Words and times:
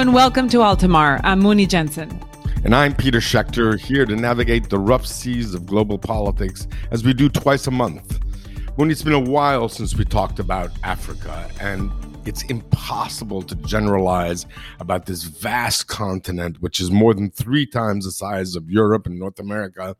and 0.00 0.14
welcome 0.14 0.48
to 0.48 0.62
Altamar. 0.62 1.20
I'm 1.24 1.40
Muni 1.40 1.66
Jensen. 1.66 2.08
And 2.64 2.74
I'm 2.74 2.94
Peter 2.94 3.18
Schechter, 3.18 3.78
here 3.78 4.06
to 4.06 4.16
navigate 4.16 4.70
the 4.70 4.78
rough 4.78 5.04
seas 5.04 5.52
of 5.52 5.66
global 5.66 5.98
politics 5.98 6.66
as 6.90 7.04
we 7.04 7.12
do 7.12 7.28
twice 7.28 7.66
a 7.66 7.70
month. 7.70 8.18
Muni, 8.78 8.92
it's 8.92 9.02
been 9.02 9.12
a 9.12 9.20
while 9.20 9.68
since 9.68 9.94
we 9.94 10.06
talked 10.06 10.38
about 10.38 10.70
Africa, 10.84 11.50
and 11.60 11.92
it's 12.24 12.44
impossible 12.44 13.42
to 13.42 13.54
generalize 13.56 14.46
about 14.78 15.04
this 15.04 15.24
vast 15.24 15.88
continent, 15.88 16.62
which 16.62 16.80
is 16.80 16.90
more 16.90 17.12
than 17.12 17.30
three 17.30 17.66
times 17.66 18.06
the 18.06 18.10
size 18.10 18.56
of 18.56 18.70
Europe 18.70 19.04
and 19.04 19.18
North 19.18 19.38
America. 19.38 19.94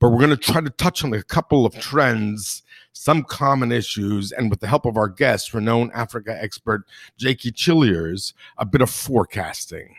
But 0.00 0.08
we're 0.08 0.18
going 0.18 0.30
to 0.30 0.36
try 0.36 0.62
to 0.62 0.70
touch 0.70 1.04
on 1.04 1.12
a 1.12 1.22
couple 1.22 1.64
of 1.64 1.78
trends 1.78 2.63
some 2.94 3.24
common 3.24 3.72
issues, 3.72 4.32
and 4.32 4.48
with 4.48 4.60
the 4.60 4.66
help 4.66 4.86
of 4.86 4.96
our 4.96 5.08
guest, 5.08 5.52
renowned 5.52 5.90
Africa 5.94 6.36
expert 6.40 6.84
Jakkie 7.18 7.54
Cilliers, 7.54 8.32
a 8.56 8.64
bit 8.64 8.80
of 8.80 8.88
forecasting. 8.88 9.96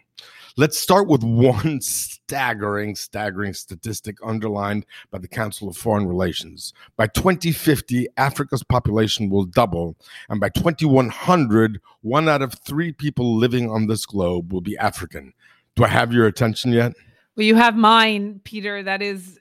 Let's 0.58 0.80
start 0.80 1.10
with 1.10 1.22
one 1.26 1.82
staggering, 1.82 2.96
staggering 2.96 3.54
statistic 3.54 4.18
underlined 4.24 4.86
by 5.12 5.18
the 5.18 5.28
Council 5.28 5.68
of 5.68 5.76
Foreign 5.76 6.08
Relations. 6.08 6.74
By 6.96 7.08
2050, 7.08 8.08
Africa's 8.16 8.64
population 8.64 9.30
will 9.30 9.44
double, 9.44 9.98
and 10.30 10.40
by 10.40 10.50
2100, 10.50 11.82
one 12.02 12.30
out 12.30 12.42
of 12.42 12.54
three 12.54 12.94
people 12.94 13.36
living 13.36 13.70
on 13.70 13.88
this 13.88 14.06
globe 14.06 14.54
will 14.54 14.62
be 14.62 14.78
African. 14.78 15.34
Do 15.76 15.84
I 15.84 15.90
have 15.90 16.14
your 16.14 16.28
attention 16.28 16.72
yet? 16.72 16.94
Well, 17.36 17.46
you 17.46 17.56
have 17.56 17.76
mine, 17.76 18.40
Peter. 18.46 18.82
That 18.82 19.02
is 19.02 19.38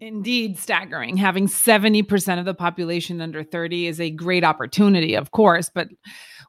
indeed 0.00 0.58
staggering. 0.58 1.16
Having 1.16 1.48
70% 1.48 2.38
of 2.38 2.44
the 2.44 2.54
population 2.54 3.20
under 3.20 3.42
30 3.42 3.86
is 3.86 4.00
a 4.00 4.10
great 4.10 4.44
opportunity, 4.44 5.14
of 5.14 5.30
course, 5.30 5.70
but 5.72 5.88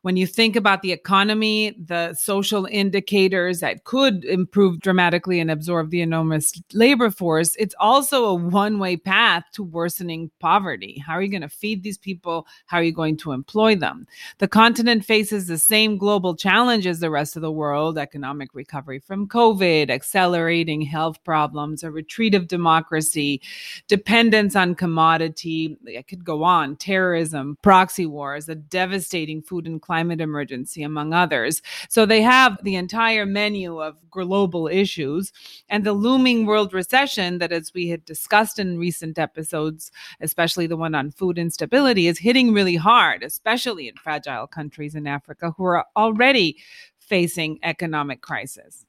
when 0.02 0.18
you 0.18 0.28
think 0.28 0.56
about 0.56 0.82
the 0.82 0.92
economy, 0.92 1.76
the 1.84 2.14
social 2.14 2.66
indicators 2.66 3.60
that 3.60 3.84
could 3.84 4.26
improve 4.26 4.80
dramatically 4.80 5.40
and 5.40 5.52
absorb 5.52 5.90
the 5.90 6.02
enormous 6.02 6.54
labor 6.74 7.10
force, 7.10 7.56
it's 7.58 7.76
also 7.80 8.26
a 8.26 8.34
one 8.34 8.80
way 8.80 8.98
path 8.98 9.44
to 9.54 9.64
worsening 9.64 10.30
poverty. 10.40 11.04
How 11.06 11.14
are 11.14 11.22
you 11.22 11.32
going 11.32 11.42
to 11.42 11.50
feed 11.50 11.84
these 11.84 11.98
people? 11.98 12.48
How 12.66 12.78
are 12.78 12.84
you 12.84 12.94
going 12.94 13.18
to 13.18 13.32
employ 13.32 13.76
them? 13.76 14.08
The 14.40 14.48
continent 14.48 15.06
faces 15.06 15.48
the 15.48 15.58
same 15.58 15.98
global 15.98 16.36
challenge 16.36 16.88
as 16.88 17.00
the 17.00 17.10
rest 17.10 17.36
of 17.36 17.42
the 17.42 17.52
world 17.52 17.98
economic 17.98 18.50
recovery 18.54 19.00
from 19.00 19.28
COVID, 19.28 19.90
accelerating 19.90 20.82
health 20.82 21.24
problems, 21.24 21.84
a 21.84 21.92
retreat 21.92 22.36
of 22.36 22.48
democracy, 22.48 23.42
dependence 23.88 24.56
on 24.56 24.76
commodity. 24.76 25.78
I 25.98 26.02
could 26.02 26.24
go 26.24 26.44
on, 26.44 26.76
terrorism, 26.76 27.58
proxy 27.62 28.06
wars, 28.06 28.50
a 28.50 28.56
devastating 28.56 29.42
food 29.42 29.68
and 29.68 29.82
climate 29.86 30.22
emergency, 30.22 30.82
among 30.84 31.14
others. 31.14 31.62
So 31.90 32.06
they 32.06 32.22
have 32.22 32.58
the 32.64 32.76
entire 32.76 33.26
menu 33.26 33.82
of 33.82 34.10
global 34.10 34.68
issues 34.68 35.32
and 35.70 35.84
the 35.84 35.94
looming 35.94 36.46
world 36.46 36.74
recession 36.74 37.38
that, 37.40 37.52
as 37.52 37.74
we 37.74 37.90
had 37.90 38.04
discussed 38.06 38.58
in 38.60 38.80
recent 38.80 39.20
episodes, 39.20 39.92
especially 40.20 40.68
the 40.68 40.78
one 40.78 40.96
on 40.96 41.12
food 41.12 41.38
instability, 41.38 42.08
is 42.08 42.20
hitting 42.20 42.54
really 42.54 42.76
hard, 42.76 43.24
especially 43.24 43.88
in 43.88 43.96
fragile 43.96 44.48
countries 44.48 44.96
in 44.96 45.06
Africa 45.08 45.54
who 45.56 45.66
are 45.66 45.86
already 45.96 46.58
facing 46.98 47.60
economic 47.64 48.22
crisis 48.22 48.86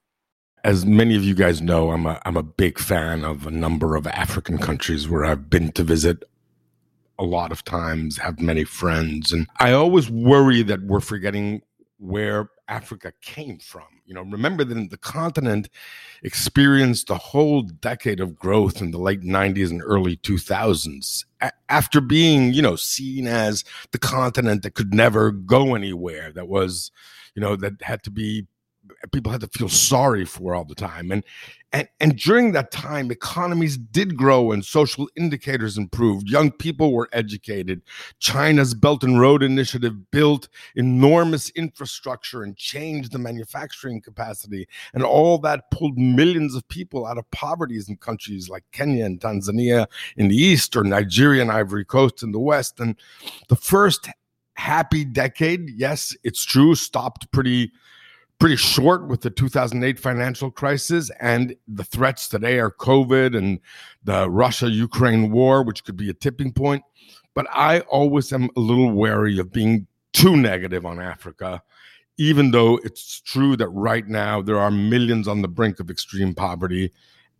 as 0.64 0.84
many 0.84 1.14
of 1.14 1.22
you 1.22 1.34
guys 1.34 1.62
know, 1.62 1.92
I'm 1.92 2.06
a 2.06 2.20
I'm 2.24 2.36
a 2.36 2.42
big 2.42 2.80
fan 2.80 3.24
of 3.24 3.46
a 3.46 3.52
number 3.52 3.94
of 3.94 4.04
African 4.08 4.58
countries 4.58 5.08
where 5.08 5.24
I've 5.24 5.48
been 5.48 5.70
to 5.72 5.84
visit 5.84 6.24
a 7.18 7.24
lot 7.24 7.52
of 7.52 7.64
times, 7.64 8.18
have 8.18 8.40
many 8.40 8.64
friends. 8.64 9.32
And 9.32 9.46
I 9.58 9.72
always 9.72 10.10
worry 10.10 10.62
that 10.62 10.82
we're 10.82 11.00
forgetting 11.00 11.62
where 11.98 12.50
Africa 12.68 13.12
came 13.22 13.58
from. 13.58 13.84
You 14.04 14.14
know, 14.14 14.22
remember 14.22 14.64
that 14.64 14.90
the 14.90 14.98
continent 14.98 15.68
experienced 16.22 17.10
a 17.10 17.16
whole 17.16 17.62
decade 17.62 18.20
of 18.20 18.36
growth 18.36 18.80
in 18.80 18.90
the 18.90 18.98
late 18.98 19.22
90s 19.22 19.70
and 19.70 19.82
early 19.82 20.16
2000s 20.18 21.24
a- 21.40 21.52
after 21.68 22.00
being, 22.00 22.52
you 22.52 22.62
know, 22.62 22.76
seen 22.76 23.26
as 23.26 23.64
the 23.92 23.98
continent 23.98 24.62
that 24.62 24.74
could 24.74 24.94
never 24.94 25.30
go 25.30 25.74
anywhere, 25.74 26.32
that 26.32 26.48
was, 26.48 26.90
you 27.34 27.40
know, 27.40 27.56
that 27.56 27.80
had 27.82 28.02
to 28.04 28.10
be 28.10 28.46
people 29.12 29.32
had 29.32 29.40
to 29.40 29.48
feel 29.48 29.68
sorry 29.68 30.24
for 30.24 30.54
all 30.54 30.64
the 30.64 30.74
time. 30.74 31.10
And, 31.10 31.24
and 31.72 31.88
and 32.00 32.16
during 32.16 32.52
that 32.52 32.70
time, 32.70 33.10
economies 33.10 33.76
did 33.76 34.16
grow 34.16 34.52
and 34.52 34.64
social 34.64 35.08
indicators 35.16 35.76
improved. 35.76 36.28
Young 36.28 36.50
people 36.50 36.92
were 36.92 37.08
educated. 37.12 37.82
China's 38.18 38.72
Belt 38.72 39.02
and 39.02 39.20
Road 39.20 39.42
Initiative 39.42 40.10
built 40.10 40.48
enormous 40.76 41.50
infrastructure 41.50 42.42
and 42.42 42.56
changed 42.56 43.12
the 43.12 43.18
manufacturing 43.18 44.00
capacity. 44.00 44.68
And 44.94 45.02
all 45.02 45.38
that 45.38 45.70
pulled 45.70 45.98
millions 45.98 46.54
of 46.54 46.66
people 46.68 47.06
out 47.06 47.18
of 47.18 47.30
poverty 47.30 47.80
in 47.88 47.96
countries 47.96 48.48
like 48.48 48.64
Kenya 48.72 49.04
and 49.04 49.20
Tanzania 49.20 49.86
in 50.16 50.28
the 50.28 50.36
east 50.36 50.76
or 50.76 50.84
Nigeria 50.84 51.42
and 51.42 51.52
Ivory 51.52 51.84
Coast 51.84 52.22
in 52.22 52.32
the 52.32 52.38
west. 52.38 52.80
And 52.80 52.96
the 53.48 53.56
first 53.56 54.08
happy 54.54 55.04
decade, 55.04 55.70
yes, 55.70 56.16
it's 56.24 56.44
true, 56.44 56.74
stopped 56.74 57.30
pretty 57.32 57.72
pretty 58.38 58.56
short 58.56 59.08
with 59.08 59.22
the 59.22 59.30
2008 59.30 59.98
financial 59.98 60.50
crisis 60.50 61.10
and 61.20 61.56
the 61.66 61.84
threats 61.84 62.28
today 62.28 62.58
are 62.58 62.70
COVID 62.70 63.36
and 63.36 63.60
the 64.04 64.28
Russia 64.28 64.68
Ukraine 64.70 65.30
war, 65.30 65.62
which 65.62 65.84
could 65.84 65.96
be 65.96 66.10
a 66.10 66.14
tipping 66.14 66.52
point. 66.52 66.82
But 67.34 67.46
I 67.52 67.80
always 67.80 68.32
am 68.32 68.50
a 68.56 68.60
little 68.60 68.92
wary 68.92 69.38
of 69.38 69.52
being 69.52 69.86
too 70.12 70.36
negative 70.36 70.86
on 70.86 71.00
Africa, 71.00 71.62
even 72.18 72.50
though 72.50 72.78
it's 72.84 73.20
true 73.20 73.56
that 73.56 73.68
right 73.68 74.06
now 74.06 74.42
there 74.42 74.58
are 74.58 74.70
millions 74.70 75.28
on 75.28 75.42
the 75.42 75.48
brink 75.48 75.80
of 75.80 75.90
extreme 75.90 76.34
poverty 76.34 76.92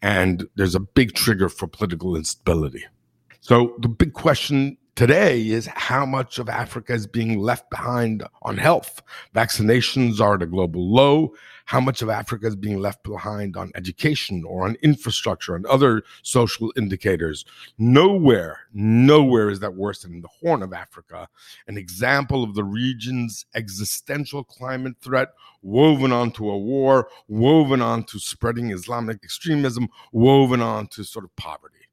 and 0.02 0.46
there's 0.56 0.74
a 0.74 0.80
big 0.80 1.14
trigger 1.14 1.48
for 1.48 1.66
political 1.66 2.16
instability. 2.16 2.84
So 3.40 3.76
the 3.80 3.88
big 3.88 4.12
question 4.12 4.76
today 4.96 5.48
is 5.48 5.68
how 5.74 6.06
much 6.06 6.38
of 6.38 6.48
Africa 6.48 6.94
is 6.94 7.06
being 7.06 7.38
left 7.38 7.68
behind 7.68 8.24
on 8.40 8.56
health. 8.56 9.02
Vaccinations 9.34 10.20
are 10.20 10.36
at 10.36 10.42
a 10.42 10.46
global 10.46 10.90
low. 10.90 11.34
How 11.66 11.80
much 11.80 12.00
of 12.00 12.08
Africa 12.08 12.46
is 12.46 12.56
being 12.56 12.78
left 12.80 13.04
behind 13.04 13.58
on 13.58 13.72
education 13.74 14.42
or 14.46 14.64
on 14.64 14.76
infrastructure 14.82 15.54
and 15.54 15.66
other 15.66 16.02
social 16.22 16.72
indicators? 16.76 17.44
Nowhere, 17.76 18.60
nowhere 18.72 19.50
is 19.50 19.60
that 19.60 19.74
worse 19.74 20.00
than 20.00 20.14
in 20.14 20.22
the 20.22 20.28
Horn 20.28 20.62
of 20.62 20.72
Africa, 20.72 21.28
an 21.68 21.76
example 21.76 22.42
of 22.42 22.54
the 22.54 22.64
region's 22.64 23.44
existential 23.54 24.44
climate 24.44 24.96
threat 25.02 25.28
woven 25.60 26.12
onto 26.12 26.48
a 26.48 26.56
war, 26.56 27.08
woven 27.28 27.82
onto 27.82 28.18
spreading 28.18 28.70
Islamic 28.70 29.18
extremism, 29.22 29.88
woven 30.12 30.62
onto 30.62 31.02
sort 31.02 31.24
of 31.26 31.36
poverty. 31.36 31.85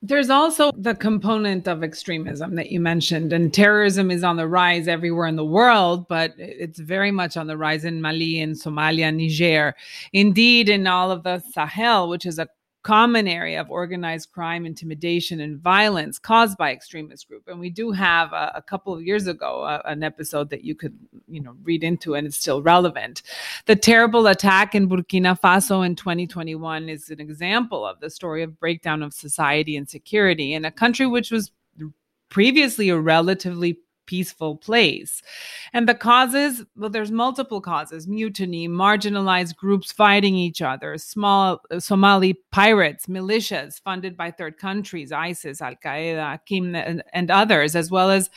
There's 0.00 0.30
also 0.30 0.70
the 0.76 0.94
component 0.94 1.66
of 1.66 1.82
extremism 1.82 2.54
that 2.54 2.70
you 2.70 2.78
mentioned, 2.78 3.32
and 3.32 3.52
terrorism 3.52 4.12
is 4.12 4.22
on 4.22 4.36
the 4.36 4.46
rise 4.46 4.86
everywhere 4.86 5.26
in 5.26 5.34
the 5.34 5.44
world, 5.44 6.06
but 6.06 6.34
it's 6.38 6.78
very 6.78 7.10
much 7.10 7.36
on 7.36 7.48
the 7.48 7.56
rise 7.56 7.84
in 7.84 8.00
Mali, 8.00 8.38
in 8.38 8.52
Somalia, 8.52 9.12
Niger. 9.12 9.74
Indeed, 10.12 10.68
in 10.68 10.86
all 10.86 11.10
of 11.10 11.24
the 11.24 11.40
Sahel, 11.52 12.08
which 12.08 12.26
is 12.26 12.38
a 12.38 12.48
common 12.82 13.26
area 13.26 13.60
of 13.60 13.70
organized 13.70 14.30
crime, 14.32 14.64
intimidation, 14.64 15.40
and 15.40 15.58
violence 15.58 16.18
caused 16.18 16.56
by 16.56 16.72
extremist 16.72 17.28
group. 17.28 17.48
And 17.48 17.58
we 17.58 17.70
do 17.70 17.90
have 17.90 18.32
a, 18.32 18.52
a 18.54 18.62
couple 18.62 18.94
of 18.94 19.02
years 19.02 19.26
ago 19.26 19.80
an 19.84 20.02
episode 20.02 20.50
that 20.50 20.64
you 20.64 20.74
could, 20.74 20.96
you 21.26 21.40
know, 21.40 21.56
read 21.62 21.82
into, 21.82 22.14
and 22.14 22.26
it's 22.26 22.36
still 22.36 22.62
relevant. 22.62 23.22
The 23.66 23.76
terrible 23.76 24.26
attack 24.26 24.74
in 24.74 24.88
Burkina 24.88 25.38
Faso 25.38 25.84
in 25.84 25.96
2021 25.96 26.88
is 26.88 27.10
an 27.10 27.20
example 27.20 27.84
of 27.84 28.00
the 28.00 28.10
story 28.10 28.42
of 28.42 28.58
breakdown 28.58 29.02
of 29.02 29.12
society 29.12 29.76
and 29.76 29.88
security 29.88 30.54
in 30.54 30.64
a 30.64 30.70
country 30.70 31.06
which 31.06 31.30
was 31.30 31.50
previously 32.28 32.88
a 32.90 32.98
relatively 32.98 33.78
peaceful 34.08 34.56
place. 34.56 35.22
And 35.72 35.86
the 35.88 35.94
causes, 35.94 36.64
well, 36.74 36.90
there's 36.90 37.12
multiple 37.12 37.60
causes 37.60 38.08
mutiny, 38.08 38.66
marginalized 38.68 39.54
groups 39.56 39.92
fighting 39.92 40.34
each 40.34 40.62
other, 40.62 40.96
small 40.98 41.60
uh, 41.70 41.78
Somali 41.78 42.32
pirates, 42.50 43.06
militias 43.06 43.80
funded 43.80 44.16
by 44.16 44.30
third 44.30 44.56
countries, 44.58 45.12
ISIS, 45.12 45.60
Al 45.60 45.76
Qaeda, 45.76 46.40
and, 46.74 47.04
and 47.12 47.30
others, 47.30 47.76
as 47.76 47.90
well 47.90 48.10
as 48.10 48.30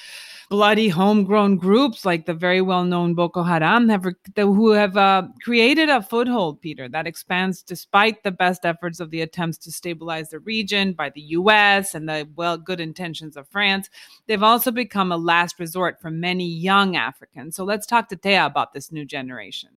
bloody 0.51 0.89
homegrown 0.89 1.56
groups 1.56 2.03
like 2.03 2.25
the 2.25 2.33
very 2.33 2.59
well-known 2.59 3.15
Boko 3.15 3.42
Haram 3.42 3.88
have 3.88 4.06
who 4.36 4.71
have 4.71 4.98
uh, 4.98 5.24
created 5.42 5.88
a 5.88 6.01
foothold, 6.01 6.59
Peter, 6.59 6.89
that 6.89 7.07
expands 7.07 7.63
despite 7.63 8.21
the 8.24 8.31
best 8.31 8.65
efforts 8.65 9.00
of 9.00 9.12
the 9.12 9.21
attempts 9.21 9.57
to 9.59 9.71
stabilize 9.71 10.30
the 10.30 10.39
region 10.39 10.92
by 10.92 11.09
the 11.09 11.21
U.S. 11.21 11.95
and 11.95 12.09
the 12.09 12.27
well 12.36 12.57
good 12.57 12.81
intentions 12.81 13.38
of 13.38 13.48
France. 13.48 13.89
They've 14.27 14.44
also 14.44 14.71
become 14.71 15.13
a 15.13 15.18
last 15.18 15.57
resort 15.57 16.01
for 16.01 16.12
many 16.12 16.50
young 16.50 16.97
Africans. 16.97 17.56
So 17.56 17.63
let's 17.63 17.88
talk 17.88 18.09
to 18.09 18.18
Thea 18.18 18.45
about 18.45 18.74
this 18.74 18.92
new 18.92 19.06
generation. 19.06 19.69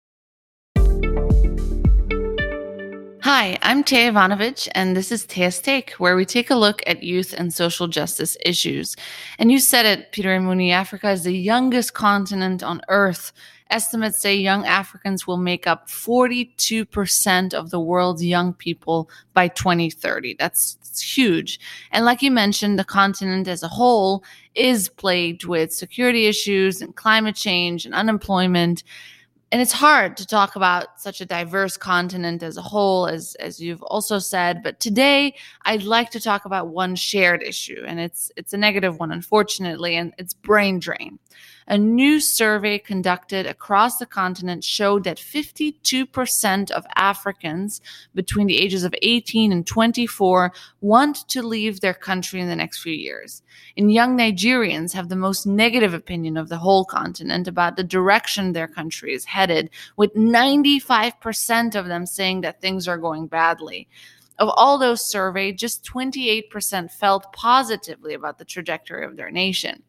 Hi, 3.24 3.56
I'm 3.62 3.82
Taya 3.84 4.08
Ivanovich, 4.08 4.68
and 4.74 4.94
this 4.94 5.10
is 5.10 5.24
Taya's 5.26 5.58
Take, 5.58 5.92
where 5.92 6.14
we 6.14 6.26
take 6.26 6.50
a 6.50 6.54
look 6.54 6.82
at 6.86 7.02
youth 7.02 7.32
and 7.32 7.54
social 7.54 7.88
justice 7.88 8.36
issues. 8.44 8.96
And 9.38 9.50
you 9.50 9.60
said 9.60 9.86
it, 9.86 10.12
Peter 10.12 10.34
and 10.34 10.44
Muni, 10.44 10.72
Africa 10.72 11.08
is 11.08 11.24
the 11.24 11.32
youngest 11.32 11.94
continent 11.94 12.62
on 12.62 12.82
Earth. 12.90 13.32
Estimates 13.70 14.20
say 14.20 14.36
young 14.36 14.66
Africans 14.66 15.26
will 15.26 15.38
make 15.38 15.66
up 15.66 15.88
42% 15.88 17.54
of 17.54 17.70
the 17.70 17.80
world's 17.80 18.22
young 18.22 18.52
people 18.52 19.08
by 19.32 19.48
2030. 19.48 20.36
That's 20.38 20.76
huge. 21.00 21.58
And 21.92 22.04
like 22.04 22.20
you 22.20 22.30
mentioned, 22.30 22.78
the 22.78 22.84
continent 22.84 23.48
as 23.48 23.62
a 23.62 23.68
whole 23.68 24.22
is 24.54 24.90
plagued 24.90 25.46
with 25.46 25.72
security 25.72 26.26
issues 26.26 26.82
and 26.82 26.94
climate 26.94 27.36
change 27.36 27.86
and 27.86 27.94
unemployment 27.94 28.84
and 29.54 29.62
it's 29.62 29.72
hard 29.72 30.16
to 30.16 30.26
talk 30.26 30.56
about 30.56 31.00
such 31.00 31.20
a 31.20 31.24
diverse 31.24 31.76
continent 31.76 32.42
as 32.42 32.56
a 32.56 32.60
whole 32.60 33.06
as 33.06 33.36
as 33.36 33.60
you've 33.60 33.84
also 33.84 34.18
said 34.18 34.64
but 34.64 34.80
today 34.80 35.32
i'd 35.66 35.84
like 35.84 36.10
to 36.10 36.18
talk 36.18 36.44
about 36.44 36.70
one 36.70 36.96
shared 36.96 37.40
issue 37.40 37.80
and 37.86 38.00
it's 38.00 38.32
it's 38.36 38.52
a 38.52 38.56
negative 38.56 38.98
one 38.98 39.12
unfortunately 39.12 39.94
and 39.94 40.12
it's 40.18 40.34
brain 40.34 40.80
drain 40.80 41.20
a 41.66 41.78
new 41.78 42.20
survey 42.20 42.78
conducted 42.78 43.46
across 43.46 43.98
the 43.98 44.06
continent 44.06 44.64
showed 44.64 45.04
that 45.04 45.16
52% 45.16 46.70
of 46.70 46.86
Africans 46.94 47.80
between 48.14 48.46
the 48.46 48.58
ages 48.58 48.84
of 48.84 48.94
18 49.02 49.52
and 49.52 49.66
24 49.66 50.52
want 50.80 51.28
to 51.28 51.42
leave 51.42 51.80
their 51.80 51.94
country 51.94 52.40
in 52.40 52.48
the 52.48 52.56
next 52.56 52.82
few 52.82 52.92
years. 52.92 53.42
And 53.76 53.92
young 53.92 54.16
Nigerians 54.16 54.92
have 54.92 55.08
the 55.08 55.16
most 55.16 55.46
negative 55.46 55.94
opinion 55.94 56.36
of 56.36 56.48
the 56.48 56.58
whole 56.58 56.84
continent 56.84 57.48
about 57.48 57.76
the 57.76 57.84
direction 57.84 58.52
their 58.52 58.68
country 58.68 59.14
is 59.14 59.24
headed, 59.24 59.70
with 59.96 60.14
95% 60.14 61.74
of 61.74 61.86
them 61.86 62.06
saying 62.06 62.42
that 62.42 62.60
things 62.60 62.86
are 62.86 62.98
going 62.98 63.26
badly. 63.26 63.88
Of 64.38 64.48
all 64.48 64.78
those 64.78 65.04
surveyed, 65.04 65.58
just 65.58 65.84
28% 65.84 66.90
felt 66.90 67.32
positively 67.32 68.14
about 68.14 68.38
the 68.38 68.44
trajectory 68.44 69.04
of 69.04 69.16
their 69.16 69.30
nation. 69.30 69.82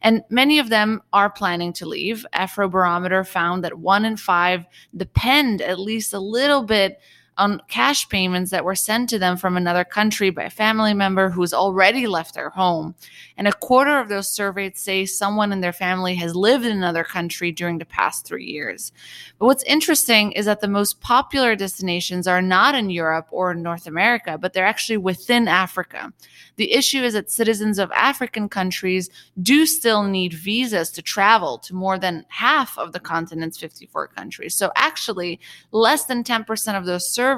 And 0.00 0.22
many 0.30 0.58
of 0.58 0.70
them 0.70 1.02
are 1.12 1.28
planning 1.28 1.72
to 1.74 1.86
leave. 1.86 2.24
Afrobarometer 2.34 3.26
found 3.26 3.62
that 3.64 3.78
one 3.78 4.04
in 4.04 4.16
five 4.16 4.64
depend 4.96 5.60
at 5.60 5.78
least 5.78 6.14
a 6.14 6.20
little 6.20 6.62
bit 6.62 6.98
on 7.40 7.62
cash 7.68 8.06
payments 8.10 8.50
that 8.50 8.64
were 8.64 8.74
sent 8.74 9.08
to 9.08 9.18
them 9.18 9.36
from 9.38 9.56
another 9.56 9.82
country 9.82 10.28
by 10.28 10.44
a 10.44 10.50
family 10.50 10.92
member 10.92 11.30
who's 11.30 11.54
already 11.54 12.06
left 12.06 12.34
their 12.34 12.50
home. 12.50 12.94
And 13.38 13.48
a 13.48 13.52
quarter 13.52 13.98
of 13.98 14.10
those 14.10 14.30
surveyed 14.30 14.76
say 14.76 15.06
someone 15.06 15.50
in 15.50 15.62
their 15.62 15.72
family 15.72 16.14
has 16.16 16.36
lived 16.36 16.66
in 16.66 16.76
another 16.76 17.02
country 17.02 17.50
during 17.50 17.78
the 17.78 17.86
past 17.86 18.26
three 18.26 18.44
years. 18.44 18.92
But 19.38 19.46
what's 19.46 19.64
interesting 19.64 20.32
is 20.32 20.44
that 20.44 20.60
the 20.60 20.68
most 20.68 21.00
popular 21.00 21.56
destinations 21.56 22.26
are 22.26 22.42
not 22.42 22.74
in 22.74 22.90
Europe 22.90 23.28
or 23.30 23.54
North 23.54 23.86
America, 23.86 24.36
but 24.36 24.52
they're 24.52 24.66
actually 24.66 24.98
within 24.98 25.48
Africa. 25.48 26.12
The 26.56 26.72
issue 26.72 27.02
is 27.02 27.14
that 27.14 27.30
citizens 27.30 27.78
of 27.78 27.90
African 27.92 28.50
countries 28.50 29.08
do 29.42 29.64
still 29.64 30.02
need 30.02 30.34
visas 30.34 30.90
to 30.90 31.00
travel 31.00 31.56
to 31.60 31.74
more 31.74 31.98
than 31.98 32.26
half 32.28 32.76
of 32.76 32.92
the 32.92 33.00
continent's 33.00 33.56
54 33.56 34.08
countries. 34.08 34.54
So 34.54 34.70
actually, 34.76 35.40
less 35.72 36.04
than 36.04 36.22
10% 36.22 36.76
of 36.76 36.84
those 36.84 37.08
surveyed 37.08 37.29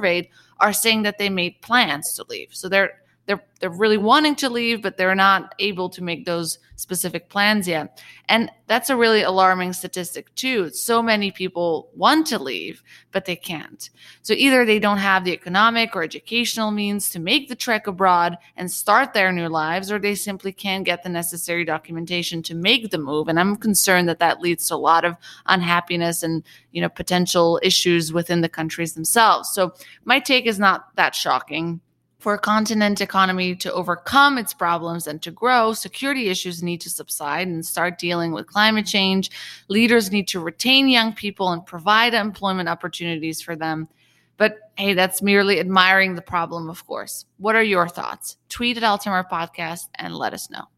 are 0.61 0.73
saying 0.73 1.03
that 1.03 1.19
they 1.19 1.29
made 1.29 1.61
plans 1.63 2.15
to 2.15 2.25
leave. 2.29 2.49
So 2.53 2.69
they're 2.69 3.02
they're 3.27 3.43
they're 3.61 3.71
really 3.71 3.97
wanting 3.97 4.35
to 4.35 4.51
leave 4.51 4.83
but 4.83 4.97
they're 4.97 5.15
not 5.15 5.55
able 5.61 5.89
to 5.89 6.03
make 6.03 6.27
those 6.27 6.59
specific 6.75 7.29
plans 7.29 7.69
yet. 7.69 8.03
And 8.29 8.51
that's 8.67 8.91
a 8.91 8.97
really 8.97 9.23
alarming 9.23 9.73
statistic 9.73 10.35
too. 10.35 10.71
So 10.71 11.01
many 11.01 11.31
people 11.31 11.91
want 11.95 12.27
to 12.29 12.43
leave 12.43 12.83
but 13.13 13.25
they 13.25 13.37
can't. 13.37 13.89
So 14.23 14.35
either 14.35 14.65
they 14.65 14.81
don't 14.81 14.99
have 14.99 15.25
the 15.25 15.33
economic 15.33 15.95
or 15.95 16.03
educational 16.03 16.73
means 16.73 17.11
to 17.11 17.21
make 17.21 17.49
the 17.49 17.55
trek 17.55 17.87
abroad 17.87 18.37
and 18.57 18.71
start 18.71 19.15
their 19.15 19.31
new 19.31 19.49
lives 19.49 19.93
or 19.93 20.01
they 20.01 20.17
simply 20.17 20.53
can't 20.53 20.85
get 20.85 21.05
the 21.05 21.09
necessary 21.09 21.65
documentation 21.65 22.43
to 22.43 22.55
make 22.55 22.91
the 22.91 22.99
move. 22.99 23.29
And 23.29 23.39
i'm 23.39 23.57
concerned 23.57 24.09
that 24.09 24.19
that 24.19 24.41
leads 24.41 24.67
to 24.69 24.75
a 24.75 24.77
lot 24.77 25.05
of 25.05 25.17
unhappiness 25.47 26.25
and 26.25 26.43
you 26.73 26.81
know 26.81 26.89
potential 26.89 27.61
issues 27.63 28.13
within 28.13 28.41
the 28.41 28.49
countries 28.49 28.95
themselves. 28.95 29.51
So 29.53 29.75
my 30.05 30.19
take 30.19 30.47
is 30.47 30.59
not 30.59 30.95
that 30.97 31.15
shocking 31.15 31.81
for 32.23 32.35
a 32.35 32.39
continent 32.39 33.01
economy 33.01 33.57
to 33.57 33.73
overcome 33.73 34.39
its 34.39 34.55
problems 34.55 35.09
and 35.09 35.21
to 35.23 35.33
grow, 35.33 35.73
security 35.73 36.29
issues 36.29 36.63
need 36.63 36.81
to 36.83 36.89
subside 36.89 37.49
and 37.49 37.67
start 37.67 37.99
dealing 37.99 38.31
with 38.31 38.47
climate 38.47 38.87
change. 38.87 39.31
Leaders 39.69 40.13
need 40.13 40.29
to 40.29 40.39
retain 40.39 40.89
young 40.89 41.13
people 41.13 41.51
and 41.51 41.67
provide 41.67 42.15
employment 42.15 42.69
opportunities 42.69 43.43
for 43.43 43.57
them. 43.57 43.89
But 44.37 44.59
hey, 44.77 44.95
that's 44.95 45.21
merely 45.21 45.59
admiring 45.59 46.15
the 46.15 46.23
problem, 46.23 46.71
of 46.71 46.87
course. 46.87 47.27
What 47.39 47.57
are 47.57 47.63
your 47.63 47.89
thoughts? 47.89 48.37
Tweet 48.49 48.77
at 48.77 48.85
Altamar 48.85 49.29
Podcast 49.29 49.89
and 49.97 50.15
let 50.15 50.33
us 50.33 50.49
know. 50.49 50.69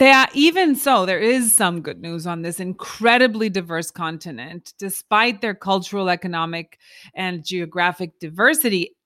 There, 0.00 0.26
even 0.32 0.76
so, 0.76 1.04
there 1.04 1.18
is 1.18 1.52
some 1.52 1.82
good 1.82 2.00
news 2.00 2.26
on 2.26 2.40
this 2.40 2.58
incredibly 2.58 3.50
diverse 3.50 3.90
continent. 3.90 4.72
Despite 4.78 5.42
their 5.42 5.54
cultural, 5.54 6.08
economic, 6.08 6.78
and 7.14 7.44
geographic 7.44 8.18
diversity, 8.18 8.96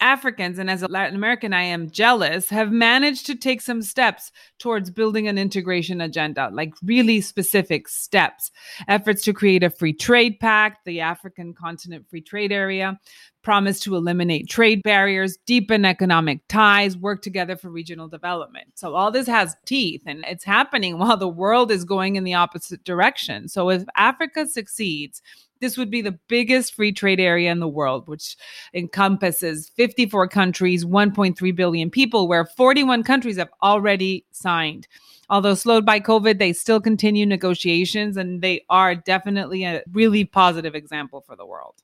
Africans, 0.00 0.58
and 0.58 0.70
as 0.70 0.82
a 0.82 0.88
Latin 0.88 1.14
American, 1.14 1.52
I 1.52 1.62
am 1.62 1.90
jealous, 1.90 2.48
have 2.48 2.72
managed 2.72 3.26
to 3.26 3.34
take 3.34 3.60
some 3.60 3.82
steps 3.82 4.32
towards 4.58 4.90
building 4.90 5.28
an 5.28 5.38
integration 5.38 6.00
agenda, 6.00 6.50
like 6.52 6.74
really 6.82 7.20
specific 7.20 7.88
steps. 7.88 8.50
Efforts 8.88 9.22
to 9.24 9.32
create 9.32 9.62
a 9.62 9.70
free 9.70 9.92
trade 9.92 10.38
pact, 10.40 10.84
the 10.84 11.00
African 11.00 11.54
Continent 11.54 12.06
Free 12.08 12.22
Trade 12.22 12.52
Area, 12.52 12.98
promise 13.42 13.80
to 13.80 13.96
eliminate 13.96 14.48
trade 14.48 14.82
barriers, 14.82 15.38
deepen 15.46 15.84
economic 15.84 16.46
ties, 16.48 16.96
work 16.96 17.22
together 17.22 17.56
for 17.56 17.70
regional 17.70 18.08
development. 18.08 18.66
So 18.74 18.94
all 18.94 19.10
this 19.10 19.26
has 19.26 19.56
teeth 19.64 20.02
and 20.06 20.24
it's 20.26 20.44
happening 20.44 20.98
while 20.98 21.16
the 21.16 21.28
world 21.28 21.70
is 21.70 21.84
going 21.84 22.16
in 22.16 22.24
the 22.24 22.34
opposite 22.34 22.84
direction. 22.84 23.48
So 23.48 23.70
if 23.70 23.84
Africa 23.96 24.46
succeeds, 24.46 25.22
this 25.60 25.76
would 25.76 25.90
be 25.90 26.02
the 26.02 26.18
biggest 26.28 26.74
free 26.74 26.92
trade 26.92 27.20
area 27.20 27.50
in 27.52 27.60
the 27.60 27.68
world, 27.68 28.08
which 28.08 28.36
encompasses 28.74 29.70
54 29.76 30.28
countries, 30.28 30.84
1.3 30.84 31.54
billion 31.54 31.90
people, 31.90 32.28
where 32.28 32.44
41 32.44 33.02
countries 33.02 33.36
have 33.36 33.50
already 33.62 34.24
signed. 34.32 34.88
Although 35.28 35.54
slowed 35.54 35.86
by 35.86 36.00
COVID, 36.00 36.38
they 36.38 36.52
still 36.52 36.80
continue 36.80 37.24
negotiations 37.24 38.16
and 38.16 38.42
they 38.42 38.64
are 38.68 38.96
definitely 38.96 39.64
a 39.64 39.82
really 39.92 40.24
positive 40.24 40.74
example 40.74 41.20
for 41.20 41.36
the 41.36 41.46
world. 41.46 41.74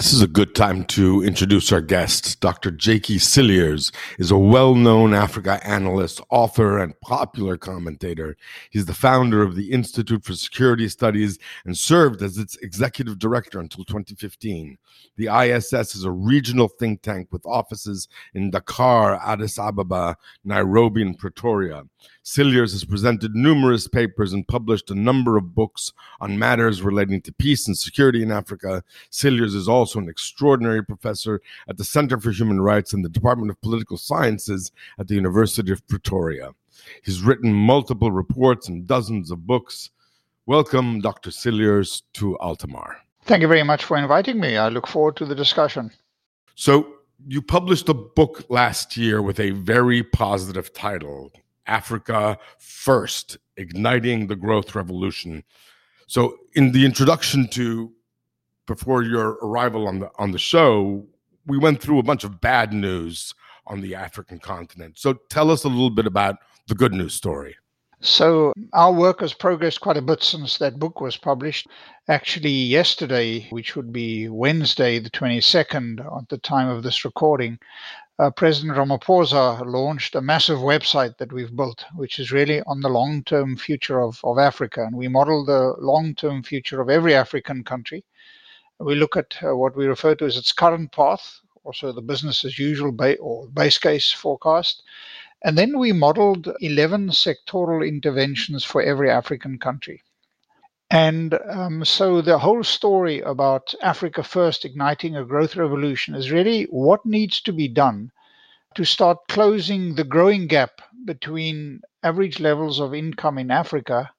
This 0.00 0.14
is 0.14 0.22
a 0.22 0.26
good 0.26 0.54
time 0.54 0.86
to 0.86 1.22
introduce 1.22 1.70
our 1.72 1.82
guest. 1.82 2.40
Dr. 2.40 2.70
Jakkie 2.70 3.20
Cilliers 3.20 3.92
is 4.18 4.30
a 4.30 4.38
well 4.38 4.74
known 4.74 5.12
Africa 5.12 5.60
analyst, 5.62 6.22
author, 6.30 6.78
and 6.78 6.98
popular 7.02 7.58
commentator. 7.58 8.34
He's 8.70 8.86
the 8.86 8.94
founder 8.94 9.42
of 9.42 9.56
the 9.56 9.70
Institute 9.72 10.24
for 10.24 10.32
Security 10.32 10.88
Studies 10.88 11.38
and 11.66 11.76
served 11.76 12.22
as 12.22 12.38
its 12.38 12.56
executive 12.62 13.18
director 13.18 13.60
until 13.60 13.84
2015. 13.84 14.78
The 15.16 15.26
ISS 15.26 15.94
is 15.94 16.04
a 16.04 16.10
regional 16.10 16.68
think 16.68 17.02
tank 17.02 17.28
with 17.30 17.44
offices 17.44 18.08
in 18.32 18.50
Dakar, 18.50 19.20
Addis 19.22 19.58
Ababa, 19.58 20.16
Nairobi, 20.44 21.02
and 21.02 21.18
Pretoria. 21.18 21.82
Cilliers 22.22 22.72
has 22.72 22.84
presented 22.84 23.34
numerous 23.34 23.88
papers 23.88 24.34
and 24.34 24.46
published 24.46 24.90
a 24.90 24.94
number 24.94 25.38
of 25.38 25.54
books 25.54 25.92
on 26.20 26.38
matters 26.38 26.82
relating 26.82 27.22
to 27.22 27.32
peace 27.32 27.66
and 27.66 27.76
security 27.76 28.22
in 28.22 28.30
Africa. 28.30 28.84
Cilliers 29.08 29.54
is 29.54 29.68
also 29.68 29.98
an 29.98 30.08
extraordinary 30.08 30.84
professor 30.84 31.40
at 31.68 31.78
the 31.78 31.84
Center 31.84 32.20
for 32.20 32.30
Human 32.30 32.60
Rights 32.60 32.92
in 32.92 33.00
the 33.00 33.08
Department 33.08 33.50
of 33.50 33.60
Political 33.62 33.96
Sciences 33.96 34.70
at 34.98 35.08
the 35.08 35.14
University 35.14 35.72
of 35.72 35.86
Pretoria. 35.88 36.50
He's 37.02 37.22
written 37.22 37.52
multiple 37.54 38.12
reports 38.12 38.68
and 38.68 38.86
dozens 38.86 39.30
of 39.30 39.46
books. 39.46 39.90
Welcome, 40.44 41.00
Dr. 41.00 41.30
Cilliers, 41.30 42.02
to 42.14 42.36
Altamar. 42.38 42.96
Thank 43.24 43.40
you 43.40 43.48
very 43.48 43.62
much 43.62 43.84
for 43.84 43.96
inviting 43.96 44.38
me. 44.38 44.58
I 44.58 44.68
look 44.68 44.86
forward 44.86 45.16
to 45.16 45.24
the 45.24 45.34
discussion. 45.34 45.90
So, 46.54 46.96
you 47.26 47.42
published 47.42 47.88
a 47.88 47.94
book 47.94 48.44
last 48.48 48.96
year 48.96 49.20
with 49.20 49.40
a 49.40 49.50
very 49.50 50.02
positive 50.02 50.72
title 50.72 51.30
Africa 51.66 52.38
First 52.58 53.38
Igniting 53.56 54.26
the 54.26 54.36
Growth 54.36 54.74
Revolution. 54.74 55.44
So, 56.06 56.36
in 56.54 56.72
the 56.72 56.84
introduction 56.84 57.48
to 57.48 57.92
before 58.66 59.02
your 59.02 59.38
arrival 59.42 59.86
on 59.86 60.00
the 60.00 60.10
on 60.18 60.32
the 60.32 60.38
show, 60.38 61.06
we 61.46 61.58
went 61.58 61.80
through 61.80 61.98
a 61.98 62.04
bunch 62.04 62.24
of 62.24 62.40
bad 62.40 62.72
news 62.72 63.34
on 63.66 63.80
the 63.80 63.94
African 63.94 64.38
continent. 64.38 64.98
So, 64.98 65.14
tell 65.30 65.50
us 65.50 65.64
a 65.64 65.68
little 65.68 65.90
bit 65.90 66.06
about 66.06 66.36
the 66.66 66.74
good 66.74 66.92
news 66.92 67.14
story. 67.14 67.56
So, 68.02 68.54
our 68.72 68.92
work 68.92 69.20
has 69.20 69.34
progressed 69.34 69.82
quite 69.82 69.98
a 69.98 70.02
bit 70.02 70.22
since 70.22 70.56
that 70.56 70.78
book 70.78 71.02
was 71.02 71.18
published. 71.18 71.68
Actually, 72.08 72.50
yesterday, 72.50 73.46
which 73.50 73.76
would 73.76 73.92
be 73.92 74.28
Wednesday, 74.30 74.98
the 74.98 75.10
22nd, 75.10 76.00
at 76.00 76.28
the 76.30 76.38
time 76.38 76.68
of 76.68 76.82
this 76.82 77.04
recording, 77.04 77.58
uh, 78.20 78.30
President 78.30 78.76
Ramaphosa 78.76 79.64
launched 79.64 80.14
a 80.14 80.20
massive 80.20 80.58
website 80.58 81.16
that 81.16 81.32
we've 81.32 81.56
built, 81.56 81.86
which 81.94 82.18
is 82.18 82.30
really 82.30 82.60
on 82.66 82.82
the 82.82 82.88
long 82.90 83.24
term 83.24 83.56
future 83.56 83.98
of, 83.98 84.20
of 84.24 84.38
Africa. 84.38 84.82
And 84.82 84.94
we 84.94 85.08
model 85.08 85.42
the 85.42 85.74
long 85.78 86.14
term 86.14 86.42
future 86.42 86.82
of 86.82 86.90
every 86.90 87.14
African 87.14 87.64
country. 87.64 88.04
We 88.78 88.94
look 88.94 89.16
at 89.16 89.38
uh, 89.42 89.56
what 89.56 89.74
we 89.74 89.86
refer 89.86 90.14
to 90.16 90.26
as 90.26 90.36
its 90.36 90.52
current 90.52 90.92
path, 90.92 91.40
also 91.64 91.92
the 91.92 92.02
business 92.02 92.44
as 92.44 92.58
usual 92.58 92.92
ba- 92.92 93.16
or 93.18 93.48
base 93.48 93.78
case 93.78 94.12
forecast. 94.12 94.82
And 95.42 95.56
then 95.56 95.78
we 95.78 95.92
modeled 95.92 96.52
11 96.60 97.10
sectoral 97.10 97.88
interventions 97.88 98.64
for 98.64 98.82
every 98.82 99.10
African 99.10 99.58
country. 99.58 100.02
And 100.90 101.38
um, 101.48 101.84
so 101.84 102.20
the 102.20 102.38
whole 102.38 102.64
story 102.64 103.20
about 103.20 103.74
Africa 103.80 104.24
First 104.24 104.64
igniting 104.64 105.16
a 105.16 105.24
growth 105.24 105.54
revolution 105.54 106.16
is 106.16 106.32
really 106.32 106.64
what 106.64 107.06
needs 107.06 107.40
to 107.42 107.52
be 107.52 107.68
done 107.68 108.10
to 108.74 108.84
start 108.84 109.28
closing 109.28 109.94
the 109.94 110.04
growing 110.04 110.48
gap 110.48 110.80
between 111.04 111.82
average 112.02 112.40
levels 112.40 112.80
of 112.80 112.94
income 112.94 113.38
in 113.38 113.50
Africa 113.50 114.10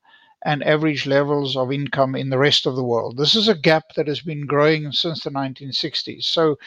and 0.45 0.63
average 0.63 1.05
levels 1.05 1.57
of 1.57 1.71
income 1.71 2.15
in 2.15 2.29
the 2.29 2.37
rest 2.37 2.65
of 2.65 2.75
the 2.75 2.83
world. 2.83 3.17
This 3.17 3.35
is 3.35 3.47
a 3.47 3.55
gap 3.55 3.93
that 3.95 4.07
has 4.07 4.21
been 4.21 4.45
growing 4.45 4.91
since 4.91 5.23
the 5.23 5.29
1960s. 5.29 6.23
So 6.23 6.57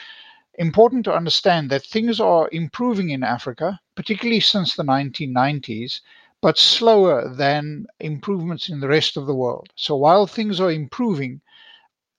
important 0.57 1.03
to 1.05 1.15
understand 1.15 1.69
that 1.71 1.83
things 1.83 2.19
are 2.19 2.47
improving 2.51 3.09
in 3.09 3.23
Africa, 3.23 3.79
particularly 3.95 4.39
since 4.39 4.75
the 4.75 4.83
1990s, 4.83 6.01
but 6.45 6.59
slower 6.59 7.27
than 7.27 7.87
improvements 7.99 8.69
in 8.69 8.79
the 8.79 8.87
rest 8.87 9.17
of 9.17 9.25
the 9.25 9.33
world. 9.33 9.67
So 9.73 9.95
while 9.95 10.27
things 10.27 10.59
are 10.59 10.69
improving 10.69 11.41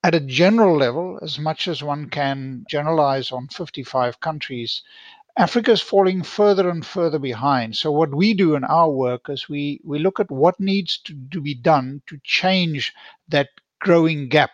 at 0.02 0.16
a 0.16 0.26
general 0.40 0.76
level, 0.76 1.20
as 1.22 1.38
much 1.38 1.68
as 1.68 1.80
one 1.80 2.10
can 2.10 2.64
generalize 2.68 3.30
on 3.30 3.46
55 3.46 4.18
countries, 4.18 4.82
Africa 5.36 5.70
is 5.70 5.80
falling 5.80 6.24
further 6.24 6.68
and 6.68 6.84
further 6.84 7.20
behind. 7.20 7.76
So 7.76 7.92
what 7.92 8.16
we 8.16 8.34
do 8.34 8.56
in 8.56 8.64
our 8.64 8.90
work 8.90 9.30
is 9.30 9.48
we, 9.48 9.80
we 9.84 10.00
look 10.00 10.18
at 10.18 10.28
what 10.32 10.58
needs 10.58 10.98
to, 11.04 11.14
to 11.30 11.40
be 11.40 11.54
done 11.54 12.02
to 12.08 12.18
change 12.24 12.92
that 13.28 13.50
growing 13.78 14.28
gap 14.28 14.50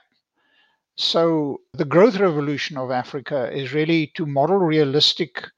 so, 0.97 1.63
the 1.73 1.87
growth 1.87 2.19
revolution 2.19 2.77
of 2.77 2.91
Africa 2.91 3.51
is 3.51 3.73
really 3.73 4.09
to 4.15 4.27
model 4.27 4.59
realistic 4.59 5.49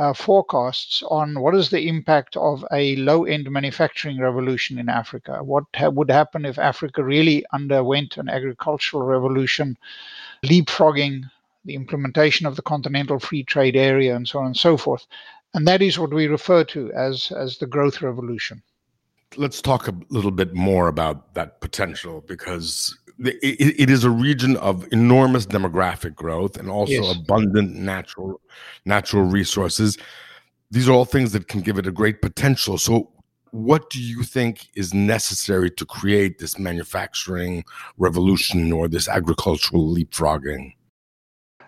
Uh, 0.00 0.14
forecasts 0.14 1.02
on 1.10 1.38
what 1.40 1.54
is 1.54 1.68
the 1.68 1.86
impact 1.86 2.34
of 2.34 2.64
a 2.72 2.96
low 2.96 3.24
end 3.24 3.50
manufacturing 3.50 4.18
revolution 4.18 4.78
in 4.78 4.88
Africa. 4.88 5.44
What 5.44 5.64
ha- 5.76 5.90
would 5.90 6.10
happen 6.10 6.46
if 6.46 6.58
Africa 6.58 7.04
really 7.04 7.44
underwent 7.52 8.16
an 8.16 8.30
agricultural 8.30 9.02
revolution, 9.02 9.76
leapfrogging 10.42 11.24
the 11.66 11.74
implementation 11.74 12.46
of 12.46 12.56
the 12.56 12.62
Continental 12.62 13.18
Free 13.18 13.44
Trade 13.44 13.76
Area, 13.76 14.16
and 14.16 14.26
so 14.26 14.38
on 14.38 14.46
and 14.46 14.56
so 14.56 14.78
forth. 14.78 15.06
And 15.52 15.68
that 15.68 15.82
is 15.82 15.98
what 15.98 16.14
we 16.14 16.28
refer 16.28 16.64
to 16.64 16.90
as, 16.92 17.30
as 17.32 17.58
the 17.58 17.66
growth 17.66 18.00
revolution. 18.00 18.62
Let's 19.36 19.60
talk 19.60 19.86
a 19.86 19.94
little 20.08 20.30
bit 20.30 20.54
more 20.54 20.88
about 20.88 21.34
that 21.34 21.60
potential 21.60 22.24
because 22.26 22.98
it, 23.20 23.80
it 23.80 23.90
is 23.90 24.04
a 24.04 24.10
region 24.10 24.56
of 24.56 24.86
enormous 24.92 25.46
demographic 25.46 26.14
growth 26.14 26.56
and 26.56 26.70
also 26.70 26.92
yes. 26.92 27.16
abundant 27.16 27.74
natural 27.74 28.40
natural 28.84 29.24
resources. 29.24 29.98
These 30.70 30.88
are 30.88 30.92
all 30.92 31.04
things 31.04 31.32
that 31.32 31.48
can 31.48 31.60
give 31.60 31.78
it 31.78 31.86
a 31.86 31.92
great 31.92 32.22
potential. 32.22 32.78
So, 32.78 33.10
what 33.50 33.90
do 33.90 34.00
you 34.00 34.22
think 34.22 34.68
is 34.76 34.94
necessary 34.94 35.70
to 35.72 35.84
create 35.84 36.38
this 36.38 36.58
manufacturing 36.58 37.64
revolution 37.98 38.72
or 38.72 38.86
this 38.86 39.08
agricultural 39.08 39.92
leapfrogging? 39.94 40.74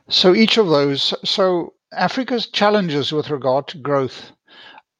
So, 0.08 0.34
each 0.34 0.56
of 0.56 0.68
those. 0.68 1.12
So, 1.24 1.74
Africa's 1.92 2.46
challenges 2.46 3.12
with 3.12 3.28
regard 3.28 3.68
to 3.68 3.78
growth 3.78 4.32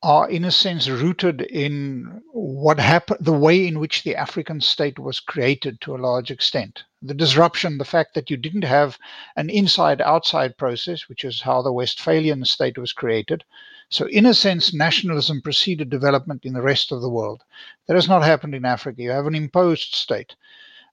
are 0.02 0.28
in 0.28 0.44
a 0.44 0.50
sense 0.50 0.88
rooted 0.88 1.40
in 1.42 2.22
what 2.32 2.80
happened 2.80 3.24
the 3.24 3.32
way 3.32 3.66
in 3.66 3.78
which 3.78 4.02
the 4.02 4.16
african 4.16 4.60
state 4.60 4.98
was 4.98 5.20
created 5.20 5.80
to 5.80 5.94
a 5.94 6.04
large 6.08 6.30
extent. 6.30 6.82
The 7.00 7.14
disruption 7.14 7.78
the 7.78 7.84
fact 7.84 8.14
that 8.14 8.28
you 8.28 8.36
didn't 8.36 8.64
have 8.64 8.98
an 9.36 9.48
inside 9.48 10.00
outside 10.00 10.58
process 10.58 11.08
which 11.08 11.24
is 11.24 11.42
how 11.42 11.62
the 11.62 11.72
westphalian 11.72 12.44
state 12.44 12.76
was 12.76 12.92
created. 12.92 13.44
So 13.90 14.06
in 14.06 14.26
a 14.26 14.34
sense 14.34 14.74
nationalism 14.74 15.40
preceded 15.40 15.88
development 15.88 16.44
in 16.44 16.52
the 16.52 16.62
rest 16.62 16.90
of 16.90 17.00
the 17.00 17.10
world. 17.10 17.42
That 17.86 17.94
has 17.94 18.08
not 18.08 18.24
happened 18.24 18.56
in 18.56 18.64
africa. 18.64 19.02
You 19.02 19.10
have 19.10 19.26
an 19.26 19.36
imposed 19.36 19.94
state. 19.94 20.34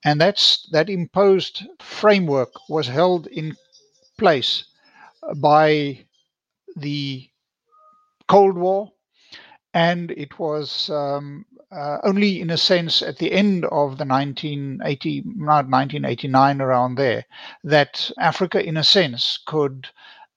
And 0.06 0.22
that's 0.22 0.68
that 0.72 0.90
imposed 0.90 1.64
framework 1.80 2.52
was 2.70 2.88
held 2.88 3.26
in 3.28 3.56
place 4.18 4.66
by 5.36 6.06
the 6.76 7.30
Cold 8.28 8.56
War, 8.56 8.92
and 9.74 10.12
it 10.12 10.40
was 10.40 10.90
um, 10.90 11.46
uh, 11.72 12.00
only 12.04 12.42
in 12.42 12.50
a 12.50 12.58
sense 12.58 13.02
at 13.02 13.18
the 13.18 13.32
end 13.32 13.66
of 13.66 13.98
the 13.98 14.06
1980 14.06 15.22
1989 15.22 16.62
around 16.62 16.96
there 16.96 17.26
that 17.64 18.10
africa 18.20 18.64
in 18.64 18.78
a 18.78 18.84
sense 18.84 19.40
could 19.46 19.88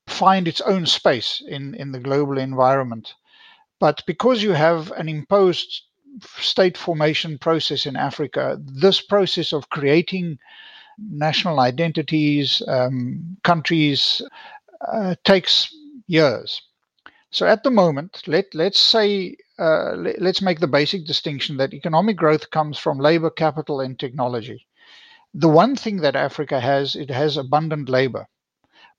find 0.07 0.47
its 0.47 0.61
own 0.61 0.85
space 0.85 1.41
in 1.47 1.73
in 1.75 1.91
the 1.91 1.99
global 1.99 2.37
environment. 2.37 3.13
But 3.79 4.03
because 4.05 4.43
you 4.43 4.51
have 4.51 4.91
an 4.91 5.09
imposed 5.09 5.83
state 6.37 6.77
formation 6.77 7.39
process 7.39 7.87
in 7.87 7.95
africa 7.95 8.59
this 8.61 9.01
process 9.01 9.51
of 9.51 9.69
creating 9.69 10.37
national 10.99 11.59
identities 11.59 12.61
um, 12.67 13.35
countries 13.43 14.21
uh, 14.87 15.15
takes 15.23 15.73
years 16.05 16.61
so 17.33 17.47
at 17.47 17.63
the 17.63 17.71
moment, 17.71 18.23
let 18.27 18.53
let's 18.53 18.79
say 18.79 19.35
uh, 19.59 19.93
let, 19.95 20.21
let's 20.21 20.41
make 20.41 20.59
the 20.59 20.67
basic 20.67 21.05
distinction 21.05 21.57
that 21.57 21.73
economic 21.73 22.15
growth 22.15 22.51
comes 22.51 22.77
from 22.77 22.99
labor, 22.99 23.29
capital, 23.29 23.81
and 23.81 23.99
technology. 23.99 24.67
The 25.33 25.49
one 25.49 25.75
thing 25.75 25.97
that 25.97 26.15
Africa 26.15 26.59
has, 26.59 26.95
it 26.95 27.09
has 27.09 27.37
abundant 27.37 27.89
labor, 27.89 28.27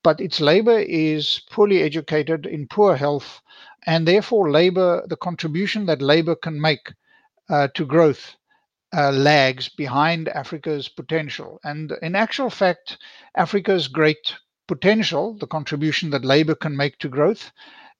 but 0.03 0.21
its 0.21 0.41
labor 0.41 0.79
is 0.79 1.41
poorly 1.51 1.83
educated, 1.83 2.45
in 2.45 2.67
poor 2.67 2.97
health, 2.97 3.41
and 3.87 4.07
therefore 4.07 4.51
labor, 4.51 5.05
the 5.07 5.17
contribution 5.17 5.87
that 5.87 6.03
labor 6.03 6.35
can 6.35 6.61
make 6.61 6.93
uh, 7.49 7.69
to 7.75 7.87
growth 7.87 8.35
uh, 8.97 9.13
lags 9.13 9.69
behind 9.69 10.29
Africa's 10.29 10.89
potential. 10.89 11.61
And 11.65 11.93
in 12.03 12.15
actual 12.15 12.51
fact, 12.51 12.99
Africa's 13.37 13.89
great 13.89 14.35
potential, 14.67 15.35
the 15.39 15.47
contribution 15.47 16.11
that 16.11 16.25
labor 16.25 16.55
can 16.55 16.77
make 16.77 16.99
to 16.99 17.09
growth, 17.09 17.53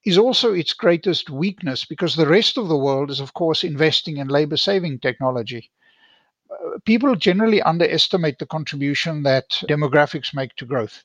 is 0.05 0.19
also 0.19 0.53
its 0.53 0.73
greatest 0.73 1.31
weakness 1.31 1.85
because 1.85 2.15
the 2.15 2.27
rest 2.27 2.59
of 2.59 2.69
the 2.69 2.77
world 2.77 3.11
is, 3.11 3.21
of 3.21 3.35
course, 3.35 3.65
investing 3.65 4.19
in 4.19 4.29
labor 4.29 4.57
saving 4.57 4.99
technology. 4.99 5.71
Uh, 6.51 6.79
people 6.85 7.15
generally 7.15 7.63
underestimate 7.63 8.39
the 8.39 8.47
contribution 8.47 9.23
that 9.23 9.49
demographics 9.69 10.35
make 10.35 10.55
to 10.57 10.67
growth. 10.67 11.05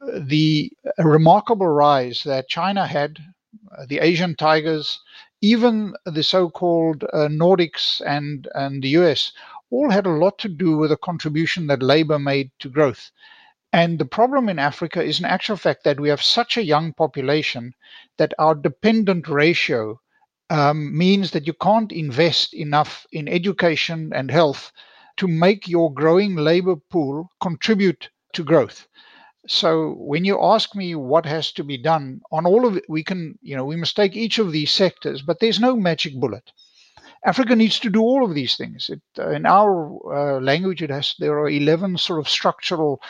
Uh, 0.00 0.18
the 0.20 0.72
remarkable 0.98 1.68
rise 1.68 2.24
that 2.24 2.48
China 2.48 2.86
had, 2.86 3.18
uh, 3.78 3.86
the 3.88 4.00
Asian 4.00 4.34
tigers, 4.34 4.98
even 5.40 5.94
the 6.04 6.22
so 6.22 6.48
called 6.48 7.04
Nordics 7.12 8.00
and, 8.06 8.48
and 8.54 8.82
the 8.82 8.90
US, 8.90 9.32
all 9.70 9.90
had 9.90 10.06
a 10.06 10.10
lot 10.10 10.38
to 10.38 10.48
do 10.48 10.76
with 10.76 10.90
the 10.90 10.96
contribution 10.96 11.66
that 11.66 11.82
labor 11.82 12.18
made 12.18 12.50
to 12.60 12.68
growth. 12.68 13.10
And 13.72 13.98
the 13.98 14.04
problem 14.06 14.48
in 14.48 14.58
Africa 14.58 15.02
is, 15.02 15.18
in 15.18 15.26
actual 15.26 15.56
fact, 15.56 15.84
that 15.84 16.00
we 16.00 16.08
have 16.08 16.22
such 16.22 16.56
a 16.56 16.64
young 16.64 16.92
population 16.92 17.74
that 18.18 18.34
our 18.38 18.54
dependent 18.54 19.28
ratio 19.28 20.00
um, 20.50 20.96
means 20.96 21.30
that 21.32 21.46
you 21.46 21.54
can't 21.54 21.92
invest 21.92 22.54
enough 22.54 23.06
in 23.12 23.28
education 23.28 24.12
and 24.14 24.30
health 24.30 24.72
to 25.16 25.26
make 25.26 25.68
your 25.68 25.92
growing 25.92 26.36
labor 26.36 26.76
pool 26.76 27.30
contribute 27.40 28.10
to 28.34 28.44
growth. 28.44 28.86
So 29.48 29.94
when 29.98 30.24
you 30.24 30.40
ask 30.42 30.74
me 30.74 30.94
what 30.94 31.26
has 31.26 31.52
to 31.52 31.64
be 31.64 31.78
done 31.78 32.20
on 32.30 32.46
all 32.46 32.66
of 32.66 32.76
it, 32.76 32.84
we 32.88 33.02
can, 33.04 33.38
you 33.42 33.56
know, 33.56 33.64
we 33.64 33.76
must 33.76 33.96
take 33.96 34.16
each 34.16 34.38
of 34.38 34.52
these 34.52 34.70
sectors, 34.70 35.22
but 35.22 35.40
there's 35.40 35.60
no 35.60 35.76
magic 35.76 36.14
bullet. 36.20 36.52
Africa 37.24 37.54
needs 37.54 37.78
to 37.80 37.90
do 37.90 38.00
all 38.00 38.24
of 38.24 38.34
these 38.34 38.56
things. 38.56 38.90
It, 38.90 39.00
uh, 39.16 39.30
in 39.30 39.46
our 39.46 39.96
uh, 40.12 40.40
language, 40.40 40.82
it 40.82 40.90
has 40.90 41.14
there 41.18 41.38
are 41.38 41.48
eleven 41.48 41.96
sort 41.96 42.18
of 42.18 42.28
structural 42.28 43.00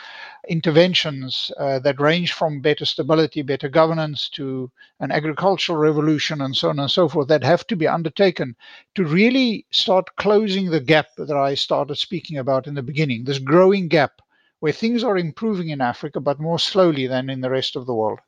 interventions 0.47 1.51
uh, 1.57 1.79
that 1.79 1.99
range 1.99 2.33
from 2.33 2.61
better 2.61 2.85
stability, 2.85 3.41
better 3.41 3.69
governance 3.69 4.29
to 4.29 4.69
an 4.99 5.11
agricultural 5.11 5.79
revolution, 5.79 6.41
and 6.41 6.55
so 6.55 6.69
on 6.69 6.79
and 6.79 6.91
so 6.91 7.09
forth 7.09 7.27
that 7.27 7.43
have 7.43 7.65
to 7.67 7.75
be 7.75 7.87
undertaken 7.87 8.55
to 8.93 9.03
really 9.03 9.65
start 9.71 10.15
closing 10.17 10.69
the 10.69 10.81
gap 10.81 11.07
that 11.17 11.35
I 11.35 11.55
started 11.55 11.95
speaking 11.95 12.37
about 12.37 12.67
in 12.67 12.75
the 12.75 12.83
beginning. 12.83 13.23
This 13.23 13.39
growing 13.39 13.87
gap 13.87 14.21
where 14.59 14.71
things 14.71 15.03
are 15.03 15.17
improving 15.17 15.69
in 15.69 15.81
Africa, 15.81 16.19
but 16.19 16.39
more 16.39 16.59
slowly 16.59 17.07
than 17.07 17.29
in 17.29 17.41
the 17.41 17.49
rest 17.49 17.75
of 17.75 17.85
the 17.85 17.93
world. 17.93 18.19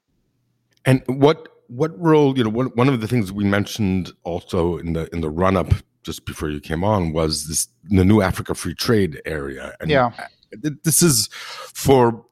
And 0.83 1.03
what 1.07 1.47
what 1.67 1.97
role 1.99 2.37
you 2.37 2.43
know 2.43 2.49
one, 2.49 2.67
one 2.75 2.87
of 2.89 3.01
the 3.01 3.07
things 3.07 3.31
we 3.31 3.43
mentioned 3.43 4.11
also 4.23 4.77
in 4.77 4.93
the 4.93 5.13
in 5.13 5.21
the 5.21 5.29
run 5.29 5.57
up 5.57 5.73
just 6.03 6.25
before 6.25 6.49
you 6.49 6.59
came 6.59 6.83
on 6.83 7.11
was 7.11 7.47
this 7.47 7.67
the 7.85 8.05
new 8.05 8.21
africa 8.21 8.53
free 8.53 8.75
trade 8.75 9.21
area 9.25 9.75
and 9.79 9.89
yeah 9.89 10.11
this 10.83 11.01
is 11.01 11.27
for 11.73 12.25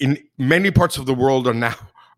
in 0.00 0.18
many 0.38 0.70
parts 0.70 0.96
of 0.96 1.06
the 1.06 1.14
world 1.14 1.46
are 1.46 1.54
now 1.54 1.74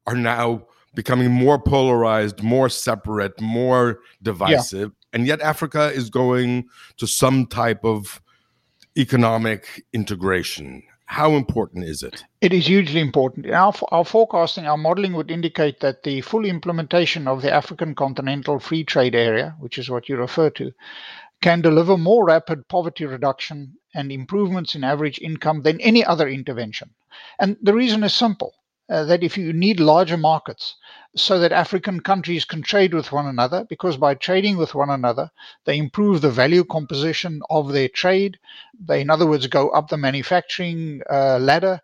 are 0.06 0.16
now 0.16 0.66
becoming 0.96 1.30
more 1.30 1.60
polarized, 1.60 2.42
more 2.42 2.68
separate, 2.68 3.38
more 3.40 4.00
divisive. 4.22 4.90
Yeah. 4.90 5.08
And 5.12 5.26
yet 5.26 5.40
Africa 5.40 5.92
is 5.94 6.10
going 6.10 6.66
to 6.96 7.06
some 7.06 7.46
type 7.46 7.84
of 7.84 8.20
economic 8.98 9.84
integration. 9.92 10.82
How 11.06 11.34
important 11.34 11.84
is 11.84 12.02
it? 12.02 12.24
It 12.40 12.52
is 12.52 12.66
hugely 12.66 13.00
important. 13.00 13.48
Our, 13.50 13.72
our 13.90 14.04
forecasting, 14.04 14.66
our 14.66 14.76
modeling 14.76 15.14
would 15.14 15.30
indicate 15.30 15.80
that 15.80 16.02
the 16.02 16.20
full 16.20 16.44
implementation 16.44 17.26
of 17.28 17.42
the 17.42 17.52
African 17.52 17.94
Continental 17.94 18.58
Free 18.58 18.84
Trade 18.84 19.14
Area, 19.14 19.54
which 19.60 19.78
is 19.78 19.88
what 19.88 20.08
you 20.08 20.16
refer 20.16 20.50
to, 20.50 20.72
can 21.40 21.60
deliver 21.60 21.96
more 21.96 22.24
rapid 22.24 22.68
poverty 22.68 23.06
reduction 23.06 23.76
and 23.94 24.10
improvements 24.10 24.74
in 24.74 24.84
average 24.84 25.18
income 25.20 25.62
than 25.62 25.80
any 25.80 26.04
other 26.04 26.28
intervention. 26.28 26.90
And 27.38 27.56
the 27.62 27.72
reason 27.72 28.02
is 28.04 28.12
simple 28.12 28.54
uh, 28.88 29.04
that 29.04 29.22
if 29.22 29.36
you 29.36 29.52
need 29.52 29.80
larger 29.80 30.16
markets 30.16 30.76
so 31.16 31.38
that 31.38 31.52
African 31.52 32.00
countries 32.00 32.44
can 32.44 32.62
trade 32.62 32.94
with 32.94 33.10
one 33.10 33.26
another, 33.26 33.64
because 33.68 33.96
by 33.96 34.14
trading 34.14 34.56
with 34.56 34.74
one 34.74 34.90
another, 34.90 35.30
they 35.64 35.76
improve 35.78 36.20
the 36.20 36.30
value 36.30 36.64
composition 36.64 37.40
of 37.50 37.72
their 37.72 37.88
trade. 37.88 38.38
They, 38.78 39.00
in 39.00 39.10
other 39.10 39.26
words, 39.26 39.46
go 39.46 39.70
up 39.70 39.88
the 39.88 39.96
manufacturing 39.96 41.02
uh, 41.10 41.38
ladder. 41.38 41.80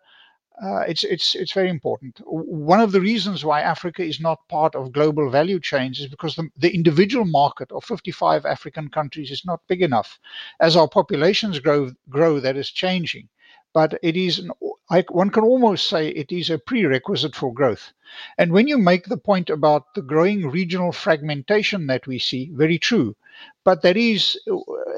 Uh, 0.63 0.81
it's 0.81 1.03
it's 1.03 1.33
it's 1.33 1.51
very 1.51 1.69
important. 1.69 2.21
One 2.25 2.79
of 2.79 2.91
the 2.91 3.01
reasons 3.01 3.43
why 3.43 3.61
Africa 3.61 4.03
is 4.03 4.19
not 4.19 4.47
part 4.47 4.75
of 4.75 4.91
global 4.93 5.29
value 5.31 5.59
chains 5.59 5.99
is 5.99 6.07
because 6.07 6.35
the, 6.35 6.47
the 6.57 6.73
individual 6.73 7.25
market 7.25 7.71
of 7.71 7.83
55 7.83 8.45
African 8.45 8.89
countries 8.89 9.31
is 9.31 9.43
not 9.45 9.61
big 9.67 9.81
enough. 9.81 10.19
As 10.59 10.75
our 10.77 10.87
populations 10.87 11.59
grow, 11.59 11.91
grow 12.07 12.39
that 12.39 12.55
is 12.55 12.69
changing 12.69 13.29
but 13.73 13.97
it 14.03 14.15
is 14.15 14.39
an, 14.39 14.51
I, 14.89 15.01
one 15.09 15.29
can 15.29 15.43
almost 15.43 15.87
say 15.87 16.09
it 16.09 16.31
is 16.31 16.49
a 16.49 16.57
prerequisite 16.57 17.35
for 17.35 17.53
growth. 17.53 17.93
And 18.37 18.51
when 18.51 18.67
you 18.67 18.77
make 18.77 19.05
the 19.05 19.17
point 19.17 19.49
about 19.49 19.93
the 19.95 20.01
growing 20.01 20.49
regional 20.49 20.91
fragmentation 20.91 21.87
that 21.87 22.05
we 22.05 22.19
see, 22.19 22.51
very 22.53 22.77
true. 22.77 23.15
But 23.63 23.81
there 23.81 23.97
is 23.97 24.37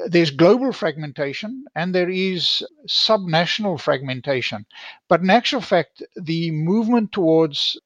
there's 0.08 0.32
global 0.32 0.72
fragmentation 0.74 1.66
and 1.76 1.94
there 1.94 2.10
is 2.10 2.64
subnational 2.88 3.80
fragmentation. 3.80 4.66
But 5.08 5.22
in 5.22 5.30
actual 5.30 5.62
fact, 5.62 6.04
the 6.16 6.52
movement 6.52 7.12
towards 7.12 7.80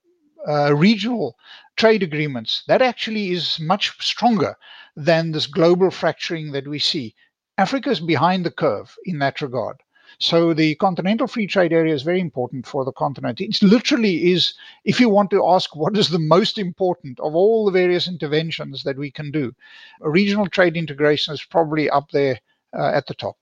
uh, 0.48 0.74
regional 0.76 1.38
trade 1.76 2.02
agreements 2.02 2.64
that 2.68 2.82
actually 2.82 3.32
is 3.32 3.60
much 3.60 3.94
stronger 4.04 4.56
than 4.96 5.32
this 5.32 5.48
global 5.48 5.92
fracturing 5.92 6.52
that 6.54 6.68
we 6.68 6.80
see. 6.80 7.14
Africa 7.58 7.90
is 7.90 8.00
behind 8.00 8.46
the 8.46 8.52
curve 8.52 8.96
in 9.06 9.20
that 9.20 9.42
regard. 9.42 9.78
So 10.22 10.54
the 10.54 10.76
continental 10.76 11.28
free 11.28 11.48
trade 11.48 11.72
area 11.72 11.94
is 11.94 12.04
very 12.04 12.20
important 12.20 12.68
for 12.68 12.84
the 12.84 12.92
continent. 12.92 13.40
It 13.40 13.62
literally 13.62 14.34
is, 14.34 14.54
if 14.84 15.00
you 15.00 15.08
want 15.08 15.30
to 15.32 15.48
ask 15.48 15.76
what 15.78 15.98
is 15.98 16.10
the 16.10 16.20
most 16.20 16.58
important 16.58 17.20
of 17.22 17.36
all 17.36 17.66
the 17.66 17.72
various 17.72 18.06
interventions 18.06 18.84
that 18.84 18.98
we 18.98 19.12
can 19.12 19.32
do, 19.32 19.54
regional 20.02 20.48
trade 20.48 20.76
integration 20.76 21.34
is 21.34 21.44
probably 21.44 21.90
up 21.90 22.12
there 22.12 22.42
uh, 22.78 22.92
at 22.94 23.08
the 23.08 23.14
top. 23.14 23.38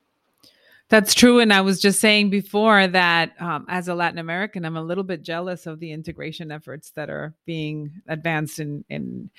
That's 0.90 1.14
true. 1.14 1.40
And 1.40 1.52
I 1.52 1.60
was 1.60 1.82
just 1.82 2.00
saying 2.00 2.30
before 2.30 2.88
that 2.88 3.34
um, 3.42 3.66
as 3.68 3.90
a 3.90 3.96
Latin 3.96 4.20
American, 4.20 4.64
I'm 4.64 4.78
a 4.78 4.82
little 4.82 5.04
bit 5.04 5.22
jealous 5.22 5.68
of 5.68 5.82
the 5.82 5.92
integration 5.92 6.50
efforts 6.50 6.92
that 6.92 7.10
are 7.10 7.34
being 7.46 7.92
advanced 8.08 8.60
in, 8.60 8.86
in, 8.88 9.30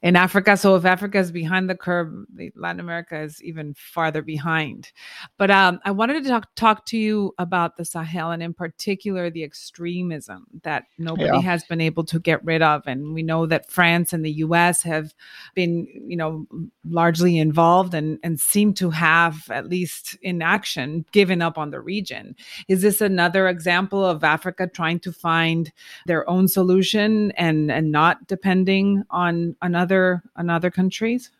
in 0.00 0.16
Africa. 0.16 0.56
So 0.56 0.76
if 0.76 0.86
Africa 0.86 1.18
is 1.18 1.30
behind 1.30 1.68
the 1.68 1.74
curve, 1.74 2.10
Latin 2.56 2.80
America 2.80 3.20
is 3.20 3.42
even 3.42 3.74
farther 3.74 4.22
behind. 4.22 4.92
But 5.36 5.50
um, 5.50 5.78
I 5.84 5.90
wanted 5.90 6.22
to 6.22 6.28
talk, 6.30 6.54
talk 6.54 6.86
to 6.86 6.96
you 6.96 7.34
about 7.36 7.76
the 7.76 7.84
Sahel 7.84 8.30
and 8.30 8.42
in 8.42 8.54
particular 8.54 9.28
the 9.28 9.44
extremism 9.44 10.46
that 10.62 10.84
nobody 10.96 11.26
yeah. 11.26 11.40
has 11.42 11.64
been 11.64 11.82
able 11.82 12.04
to 12.04 12.18
get 12.18 12.42
rid 12.46 12.62
of. 12.62 12.82
And 12.86 13.12
we 13.12 13.22
know 13.22 13.44
that 13.44 13.70
France 13.70 14.14
and 14.14 14.24
the 14.24 14.32
US 14.32 14.80
have 14.82 15.14
been, 15.54 15.86
you 16.08 16.16
know, 16.16 16.46
largely 16.88 17.36
involved 17.36 17.92
and, 17.92 18.18
and 18.22 18.40
seem 18.40 18.72
to 18.74 18.88
have, 18.88 19.50
at 19.50 19.68
least 19.68 20.16
in 20.22 20.40
action, 20.40 20.93
given 21.12 21.42
up 21.42 21.58
on 21.58 21.70
the 21.70 21.80
region. 21.80 22.36
Is 22.68 22.82
this 22.82 23.00
another 23.00 23.48
example 23.48 24.04
of 24.04 24.24
Africa 24.24 24.66
trying 24.66 25.00
to 25.00 25.12
find 25.12 25.72
their 26.06 26.28
own 26.28 26.48
solution 26.48 27.32
and 27.32 27.70
and 27.70 27.90
not 27.90 28.26
depending 28.26 29.04
on 29.10 29.56
another 29.62 30.22
another 30.36 30.70
countries? 30.70 31.30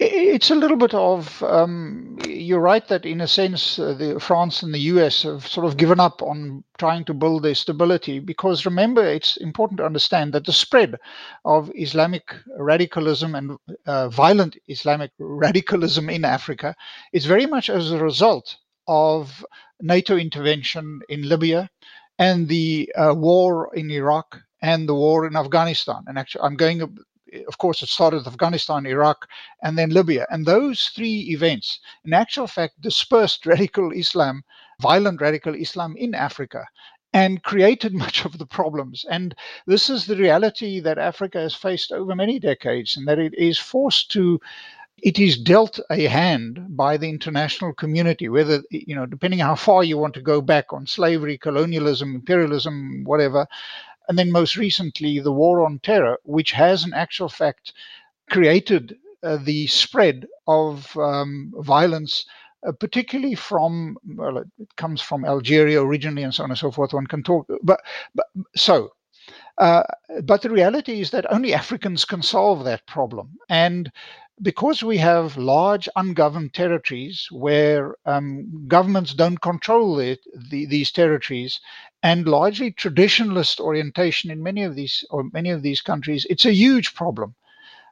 It's 0.00 0.48
a 0.52 0.54
little 0.54 0.76
bit 0.76 0.94
of. 0.94 1.42
Um, 1.42 2.18
you're 2.24 2.60
right 2.60 2.86
that, 2.86 3.04
in 3.04 3.20
a 3.20 3.26
sense, 3.26 3.80
uh, 3.80 3.94
the, 3.94 4.20
France 4.20 4.62
and 4.62 4.72
the 4.72 4.86
US 4.94 5.24
have 5.24 5.44
sort 5.44 5.66
of 5.66 5.76
given 5.76 5.98
up 5.98 6.22
on 6.22 6.62
trying 6.78 7.04
to 7.06 7.14
build 7.14 7.42
their 7.42 7.56
stability 7.56 8.20
because 8.20 8.64
remember, 8.64 9.04
it's 9.04 9.36
important 9.38 9.78
to 9.78 9.86
understand 9.86 10.32
that 10.34 10.44
the 10.46 10.52
spread 10.52 10.94
of 11.44 11.72
Islamic 11.74 12.32
radicalism 12.56 13.34
and 13.34 13.58
uh, 13.86 14.08
violent 14.08 14.56
Islamic 14.68 15.10
radicalism 15.18 16.08
in 16.08 16.24
Africa 16.24 16.76
is 17.12 17.26
very 17.26 17.46
much 17.46 17.68
as 17.68 17.90
a 17.90 17.98
result 17.98 18.56
of 18.88 19.44
NATO 19.80 20.16
intervention 20.16 21.00
in 21.08 21.28
Libya 21.28 21.70
and 22.18 22.48
the 22.48 22.92
uh, 22.96 23.14
war 23.14 23.70
in 23.74 23.90
Iraq 23.90 24.40
and 24.60 24.88
the 24.88 24.94
war 24.94 25.26
in 25.26 25.36
Afghanistan. 25.36 26.02
And 26.06 26.18
actually, 26.18 26.42
I'm 26.42 26.56
going, 26.56 26.82
of 26.82 27.58
course, 27.58 27.82
it 27.82 27.88
started 27.88 28.18
with 28.18 28.26
Afghanistan, 28.26 28.86
Iraq, 28.86 29.28
and 29.62 29.78
then 29.78 29.90
Libya. 29.90 30.26
And 30.30 30.44
those 30.44 30.90
three 30.94 31.30
events, 31.30 31.78
in 32.04 32.12
actual 32.12 32.46
fact, 32.46 32.80
dispersed 32.80 33.46
radical 33.46 33.92
Islam, 33.92 34.42
violent 34.80 35.20
radical 35.20 35.54
Islam 35.54 35.96
in 35.96 36.14
Africa. 36.14 36.66
And 37.14 37.42
created 37.42 37.94
much 38.04 38.24
of 38.24 38.36
the 38.38 38.46
problems. 38.46 39.06
And 39.08 39.34
this 39.66 39.88
is 39.88 40.06
the 40.06 40.16
reality 40.16 40.80
that 40.80 40.98
Africa 40.98 41.38
has 41.38 41.54
faced 41.54 41.92
over 41.92 42.14
many 42.14 42.38
decades, 42.38 42.96
and 42.96 43.06
that 43.08 43.18
it 43.18 43.34
is 43.38 43.58
forced 43.58 44.10
to 44.12 44.40
it 45.02 45.18
is 45.18 45.38
dealt 45.38 45.78
a 45.90 46.04
hand 46.06 46.76
by 46.76 46.96
the 46.96 47.08
international 47.08 47.72
community, 47.72 48.28
whether, 48.28 48.62
you 48.70 48.94
know, 48.94 49.06
depending 49.06 49.40
how 49.40 49.54
far 49.54 49.84
you 49.84 49.98
want 49.98 50.14
to 50.14 50.22
go 50.22 50.40
back 50.40 50.72
on 50.72 50.86
slavery, 50.86 51.38
colonialism, 51.38 52.14
imperialism, 52.14 53.04
whatever. 53.04 53.46
And 54.08 54.18
then 54.18 54.32
most 54.32 54.56
recently, 54.56 55.20
the 55.20 55.32
war 55.32 55.64
on 55.64 55.80
terror, 55.80 56.18
which 56.24 56.52
has, 56.52 56.84
in 56.84 56.92
actual 56.94 57.28
fact, 57.28 57.72
created 58.30 58.96
uh, 59.22 59.38
the 59.42 59.66
spread 59.66 60.26
of 60.46 60.96
um, 60.96 61.52
violence, 61.58 62.24
uh, 62.66 62.72
particularly 62.72 63.34
from, 63.34 63.96
well, 64.16 64.38
it 64.38 64.76
comes 64.76 65.00
from 65.00 65.24
Algeria 65.24 65.82
originally 65.82 66.22
and 66.22 66.34
so 66.34 66.44
on 66.44 66.50
and 66.50 66.58
so 66.58 66.70
forth. 66.70 66.92
One 66.92 67.06
can 67.06 67.22
talk, 67.22 67.46
but, 67.62 67.80
but 68.14 68.26
so 68.56 68.92
uh, 69.58 69.82
but 70.22 70.42
the 70.42 70.50
reality 70.50 71.00
is 71.00 71.10
that 71.10 71.30
only 71.32 71.52
Africans 71.52 72.04
can 72.04 72.22
solve 72.22 72.64
that 72.64 72.86
problem. 72.86 73.38
And 73.48 73.90
because 74.40 74.84
we 74.84 74.98
have 74.98 75.36
large 75.36 75.88
ungoverned 75.96 76.54
territories 76.54 77.26
where 77.32 77.96
um, 78.06 78.66
governments 78.68 79.14
don't 79.14 79.40
control 79.40 79.96
the, 79.96 80.16
these 80.66 80.92
territories 80.92 81.60
and 82.04 82.28
largely 82.28 82.70
traditionalist 82.70 83.58
orientation 83.58 84.30
in 84.30 84.42
many 84.42 84.62
of 84.62 84.76
these 84.76 85.04
or 85.10 85.24
many 85.32 85.50
of 85.50 85.62
these 85.62 85.80
countries, 85.80 86.24
it's 86.30 86.44
a 86.44 86.54
huge 86.54 86.94
problem. 86.94 87.34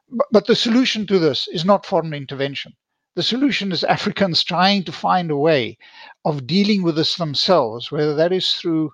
But, 0.09 0.27
but 0.31 0.47
the 0.47 0.55
solution 0.55 1.05
to 1.07 1.19
this 1.19 1.49
is 1.49 1.65
not 1.65 1.85
foreign 1.85 2.13
intervention. 2.13 2.73
The 3.15 3.23
solution 3.23 3.73
is 3.73 3.83
Africans 3.83 4.41
trying 4.43 4.85
to 4.85 4.91
find 4.93 5.31
a 5.31 5.35
way 5.35 5.77
of 6.23 6.47
dealing 6.47 6.83
with 6.83 6.95
this 6.95 7.15
themselves, 7.15 7.91
whether 7.91 8.15
that 8.15 8.31
is 8.31 8.53
through 8.53 8.91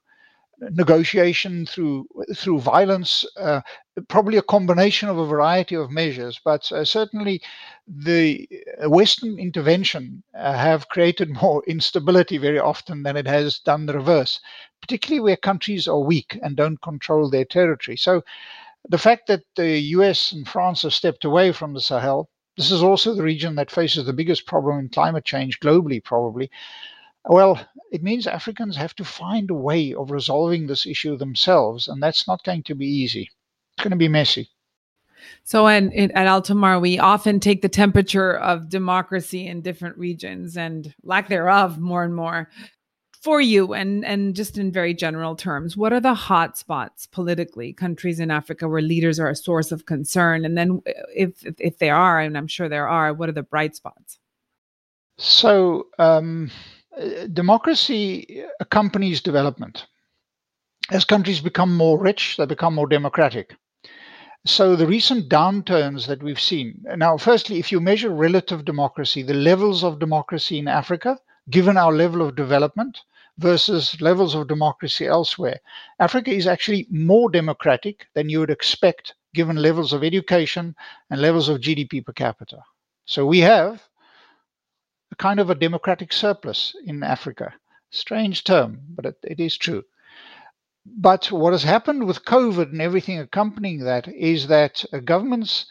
negotiation 0.72 1.66
through 1.66 2.08
through 2.36 2.60
violence, 2.60 3.26
uh, 3.38 3.62
probably 4.08 4.38
a 4.38 4.42
combination 4.44 5.10
of 5.10 5.18
a 5.18 5.26
variety 5.26 5.76
of 5.76 5.92
measures. 5.92 6.40
But 6.44 6.72
uh, 6.72 6.86
certainly, 6.86 7.42
the 7.88 8.48
Western 8.84 9.40
intervention 9.40 10.24
uh, 10.38 10.54
have 10.54 10.90
created 10.90 11.30
more 11.42 11.64
instability 11.68 12.38
very 12.38 12.60
often 12.60 13.04
than 13.04 13.18
it 13.18 13.28
has 13.28 13.60
done 13.60 13.86
the 13.86 13.94
reverse, 13.94 14.40
particularly 14.82 15.22
where 15.22 15.38
countries 15.38 15.88
are 15.88 16.00
weak 16.00 16.38
and 16.42 16.56
don't 16.56 16.82
control 16.82 17.30
their 17.30 17.46
territory. 17.46 17.98
So, 17.98 18.24
the 18.90 18.98
fact 18.98 19.28
that 19.28 19.44
the 19.56 19.80
U.S. 19.98 20.32
and 20.32 20.48
France 20.48 20.82
have 20.82 20.94
stepped 20.94 21.26
away 21.26 21.52
from 21.52 21.74
the 21.74 21.82
Sahel. 21.82 22.30
This 22.58 22.72
is 22.72 22.84
also 22.84 23.16
the 23.16 23.24
region 23.24 23.56
that 23.56 23.72
faces 23.72 24.06
the 24.06 24.14
biggest 24.14 24.46
problem 24.46 24.78
in 24.78 24.90
climate 24.90 25.26
change 25.26 25.60
globally, 25.60 26.04
probably. 26.04 26.52
Well, 27.26 27.66
it 27.92 28.04
means 28.04 28.28
Africans 28.28 28.76
have 28.76 28.96
to 28.96 29.06
find 29.06 29.50
a 29.50 29.56
way 29.56 29.94
of 29.94 30.12
resolving 30.12 30.68
this 30.68 30.86
issue 30.86 31.18
themselves, 31.18 31.88
and 31.88 32.02
that's 32.02 32.28
not 32.28 32.44
going 32.44 32.64
to 32.64 32.76
be 32.76 32.88
easy. 32.88 33.30
It's 33.78 33.84
going 33.84 33.92
to 33.92 33.98
be 33.98 34.08
messy. 34.08 34.50
So, 35.46 35.68
at, 35.68 35.84
at 35.94 36.28
Altamar, 36.28 36.82
we 36.82 37.00
often 37.00 37.40
take 37.40 37.62
the 37.62 37.70
temperature 37.70 38.34
of 38.34 38.70
democracy 38.70 39.48
in 39.48 39.62
different 39.62 39.98
regions 39.98 40.58
and 40.58 40.94
lack 41.04 41.30
thereof 41.30 41.80
more 41.80 42.04
and 42.04 42.16
more. 42.16 42.50
For 43.22 43.40
you, 43.40 43.74
and 43.74 44.04
and 44.04 44.36
just 44.36 44.58
in 44.58 44.70
very 44.70 44.94
general 44.94 45.38
terms, 45.38 45.78
what 45.78 45.94
are 45.94 46.02
the 46.02 46.14
hot 46.14 46.58
spots 46.58 47.06
politically, 47.06 47.72
countries 47.72 48.20
in 48.20 48.30
Africa 48.30 48.68
where 48.68 48.82
leaders 48.82 49.18
are 49.18 49.30
a 49.30 49.36
source 49.36 49.72
of 49.72 49.86
concern? 49.86 50.44
And 50.44 50.58
then, 50.58 50.82
if 51.16 51.46
if, 51.46 51.56
if 51.58 51.78
they 51.78 51.90
are, 51.90 52.20
and 52.20 52.38
I'm 52.38 52.48
sure 52.48 52.68
there 52.68 52.90
are, 52.90 53.14
what 53.14 53.30
are 53.30 53.34
the 53.34 53.42
bright 53.42 53.78
spots? 53.78 54.20
So, 55.18 55.88
um, 55.98 56.52
democracy 57.34 58.44
accompanies 58.60 59.22
development. 59.22 59.88
As 60.92 61.06
countries 61.06 61.40
become 61.40 61.76
more 61.76 62.00
rich, 62.00 62.38
they 62.38 62.46
become 62.46 62.76
more 62.76 62.88
democratic. 62.88 63.56
So 64.46 64.76
the 64.76 64.88
recent 64.88 65.30
downturns 65.30 66.08
that 66.08 66.22
we've 66.22 66.40
seen. 66.40 66.84
Now, 66.98 67.18
firstly, 67.18 67.60
if 67.60 67.72
you 67.72 67.80
measure 67.80 68.10
relative 68.10 68.66
democracy, 68.66 69.24
the 69.24 69.34
levels 69.34 69.84
of 69.84 70.00
democracy 70.00 70.60
in 70.60 70.68
Africa, 70.68 71.18
given 71.50 71.78
our 71.78 71.94
level 71.94 72.22
of 72.22 72.36
development 72.36 73.00
versus 73.38 74.00
levels 74.02 74.36
of 74.36 74.50
democracy 74.50 75.08
elsewhere, 75.08 75.60
Africa 76.00 76.32
is 76.32 76.46
actually 76.46 76.88
more 76.92 77.30
democratic 77.30 78.08
than 78.16 78.30
you 78.30 78.40
would 78.40 78.50
expect 78.50 79.16
given 79.34 79.56
levels 79.56 79.94
of 79.94 80.04
education 80.04 80.76
and 81.10 81.22
levels 81.22 81.48
of 81.48 81.62
GDP 81.62 82.06
per 82.06 82.12
capita. 82.12 82.62
So 83.06 83.26
we 83.26 83.40
have 83.40 83.82
kind 85.24 85.40
of 85.40 85.50
a 85.50 85.56
democratic 85.56 86.12
surplus 86.12 86.76
in 86.84 87.02
Africa. 87.02 87.54
Strange 87.92 88.44
term, 88.44 88.82
but 88.90 89.06
it, 89.06 89.16
it 89.24 89.40
is 89.40 89.56
true. 89.56 89.82
But 90.86 91.32
what 91.32 91.54
has 91.54 91.64
happened 91.64 92.06
with 92.06 92.26
COVID 92.26 92.74
and 92.74 92.82
everything 92.82 93.20
accompanying 93.20 93.80
that 93.86 94.06
is 94.10 94.48
that 94.48 94.84
uh, 94.92 94.98
governments' 94.98 95.66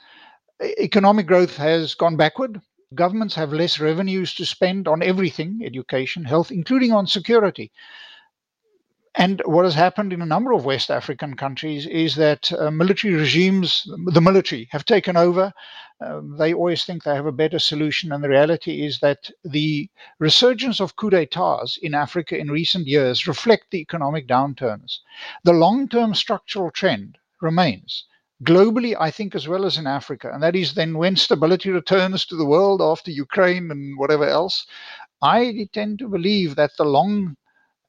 economic 0.79 1.27
growth 1.27 1.59
has 1.59 1.93
gone 1.93 2.17
backward. 2.17 2.63
Governments 2.95 3.35
have 3.35 3.53
less 3.53 3.79
revenues 3.79 4.33
to 4.37 4.47
spend 4.47 4.89
on 4.89 5.03
everything 5.03 5.61
education, 5.63 6.25
health, 6.25 6.51
including 6.51 6.93
on 6.93 7.07
security. 7.07 7.71
And 9.15 9.43
what 9.45 9.67
has 9.67 9.75
happened 9.75 10.13
in 10.13 10.23
a 10.23 10.27
number 10.27 10.53
of 10.53 10.65
West 10.65 10.91
African 10.91 11.37
countries 11.37 11.87
is 11.87 12.15
that 12.17 12.51
uh, 12.55 12.71
military 12.71 13.13
regimes, 13.13 13.87
the 14.07 14.23
military, 14.23 14.69
have 14.71 14.87
taken 14.87 15.19
over. 15.19 15.53
Um, 16.01 16.37
they 16.39 16.55
always 16.55 16.85
think 16.85 17.03
they 17.03 17.15
have 17.15 17.27
a 17.27 17.33
better 17.33 17.59
solution. 17.59 18.11
And 18.11 18.25
the 18.25 18.31
reality 18.31 18.87
is 18.87 19.01
that 19.01 19.31
the 19.45 19.91
resurgence 20.19 20.81
of 20.81 20.97
coup 20.97 21.11
d'etats 21.11 21.77
in 21.77 21.95
Africa 21.95 22.39
in 22.39 22.51
recent 22.51 22.87
years 22.87 23.27
reflect 23.27 23.71
the 23.71 23.81
economic 23.81 24.27
downturns. 24.27 24.99
The 25.45 25.53
long 25.53 25.89
term 25.89 26.15
structural 26.15 26.71
trend 26.71 27.19
remains 27.43 28.07
globally, 28.43 28.97
I 28.99 29.11
think, 29.11 29.35
as 29.35 29.47
well 29.47 29.67
as 29.67 29.77
in 29.77 29.87
Africa. 29.87 30.31
And 30.33 30.43
that 30.43 30.57
is 30.57 30.75
then 30.75 30.97
when 30.97 31.17
stability 31.17 31.71
returns 31.71 32.25
to 32.27 32.37
the 32.37 32.47
world 32.47 32.81
after 32.81 33.11
Ukraine 33.11 33.71
and 33.71 33.99
whatever 33.99 34.25
else, 34.25 34.67
I 35.21 35.69
tend 35.73 35.99
to 36.01 36.09
believe 36.09 36.57
that 36.57 36.77
the 36.77 36.85
long 36.85 37.37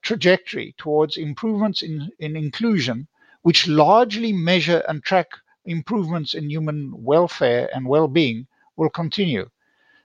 trajectory 0.03 0.75
towards 0.77 1.17
improvements 1.17 1.81
in, 1.81 2.09
in 2.19 2.35
inclusion, 2.35 3.07
which 3.41 3.67
largely 3.67 4.31
measure 4.31 4.83
and 4.87 5.03
track 5.03 5.27
improvements 5.65 6.33
in 6.33 6.49
human 6.49 6.91
welfare 7.03 7.69
and 7.73 7.87
well 7.87 8.07
being, 8.07 8.45
will 8.75 8.89
continue. 8.89 9.49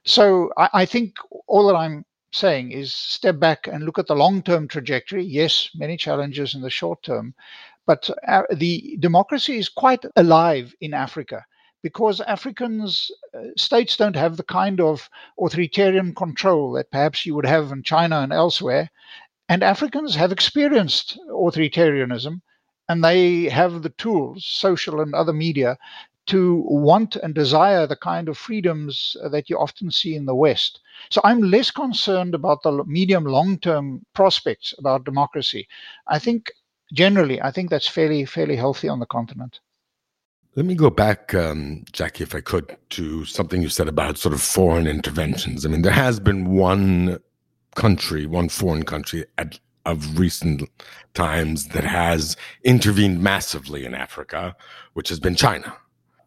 So 0.04 0.50
I, 0.56 0.68
I 0.72 0.84
think 0.86 1.16
all 1.46 1.66
that 1.66 1.76
I'm 1.76 2.04
saying 2.32 2.72
is 2.72 2.92
step 2.92 3.38
back 3.38 3.66
and 3.66 3.84
look 3.84 3.98
at 3.98 4.06
the 4.06 4.14
long 4.14 4.42
term 4.42 4.68
trajectory. 4.68 5.24
Yes, 5.24 5.70
many 5.74 5.96
challenges 5.96 6.54
in 6.54 6.60
the 6.60 6.70
short 6.70 7.02
term, 7.02 7.34
but 7.86 8.08
uh, 8.26 8.42
the 8.54 8.96
democracy 9.00 9.58
is 9.58 9.68
quite 9.68 10.04
alive 10.16 10.74
in 10.80 10.94
Africa 10.94 11.44
because 11.82 12.20
Africans, 12.20 13.10
uh, 13.34 13.44
states 13.56 13.96
don't 13.96 14.16
have 14.16 14.36
the 14.36 14.42
kind 14.42 14.80
of 14.80 15.08
authoritarian 15.40 16.14
control 16.14 16.72
that 16.72 16.90
perhaps 16.90 17.24
you 17.24 17.34
would 17.34 17.46
have 17.46 17.70
in 17.70 17.82
China 17.82 18.20
and 18.20 18.32
elsewhere. 18.32 18.90
And 19.48 19.62
Africans 19.62 20.14
have 20.14 20.32
experienced 20.32 21.18
authoritarianism 21.30 22.40
and 22.88 23.04
they 23.04 23.44
have 23.44 23.82
the 23.82 23.90
tools, 23.90 24.44
social 24.46 25.00
and 25.00 25.14
other 25.14 25.32
media, 25.32 25.78
to 26.26 26.62
want 26.66 27.16
and 27.16 27.34
desire 27.34 27.86
the 27.86 27.96
kind 27.96 28.28
of 28.28 28.36
freedoms 28.36 29.16
that 29.30 29.48
you 29.48 29.58
often 29.58 29.90
see 29.90 30.14
in 30.14 30.26
the 30.26 30.34
West. 30.34 30.80
So 31.10 31.22
I'm 31.24 31.40
less 31.40 31.70
concerned 31.70 32.34
about 32.34 32.62
the 32.62 32.84
medium 32.84 33.24
long 33.24 33.58
term 33.58 34.04
prospects 34.14 34.74
about 34.78 35.04
democracy. 35.04 35.66
I 36.06 36.18
think 36.18 36.52
generally, 36.92 37.40
I 37.40 37.50
think 37.50 37.70
that's 37.70 37.88
fairly 37.88 38.26
fairly 38.26 38.56
healthy 38.56 38.88
on 38.88 39.00
the 39.00 39.06
continent. 39.06 39.60
Let 40.54 40.66
me 40.66 40.74
go 40.74 40.90
back, 40.90 41.34
um, 41.34 41.84
Jakkie, 41.92 42.22
if 42.22 42.34
I 42.34 42.40
could, 42.40 42.76
to 42.90 43.24
something 43.24 43.62
you 43.62 43.68
said 43.68 43.86
about 43.86 44.18
sort 44.18 44.34
of 44.34 44.42
foreign 44.42 44.86
interventions. 44.86 45.64
I 45.64 45.68
mean, 45.68 45.82
there 45.82 45.92
has 45.92 46.18
been 46.18 46.50
one 46.50 47.20
country, 47.78 48.26
one 48.26 48.48
foreign 48.48 48.84
country 48.84 49.24
at, 49.36 49.60
of 49.84 50.18
recent 50.18 50.68
times 51.14 51.68
that 51.68 51.84
has 51.84 52.36
intervened 52.62 53.22
massively 53.22 53.84
in 53.84 53.94
Africa, 53.94 54.56
which 54.94 55.08
has 55.08 55.20
been 55.20 55.36
China. 55.36 55.70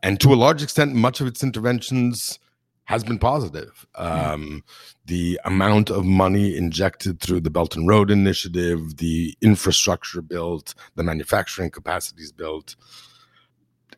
And 0.02 0.20
to 0.20 0.34
a 0.34 0.42
large 0.46 0.64
extent, 0.64 0.96
much 0.96 1.22
of 1.22 1.28
its 1.28 1.44
interventions 1.44 2.40
has 2.86 3.04
been 3.04 3.20
positive. 3.20 3.86
Um, 3.96 4.64
the 5.06 5.40
amount 5.46 5.90
of 5.90 6.04
money 6.04 6.58
injected 6.58 7.20
through 7.20 7.42
the 7.42 7.52
Belt 7.52 7.76
and 7.76 7.88
Road 7.88 8.10
Initiative, 8.10 8.98
the 8.98 9.36
infrastructure 9.42 10.22
built, 10.22 10.74
the 10.96 11.04
manufacturing 11.04 11.72
capacities 11.72 12.32
built. 12.32 12.76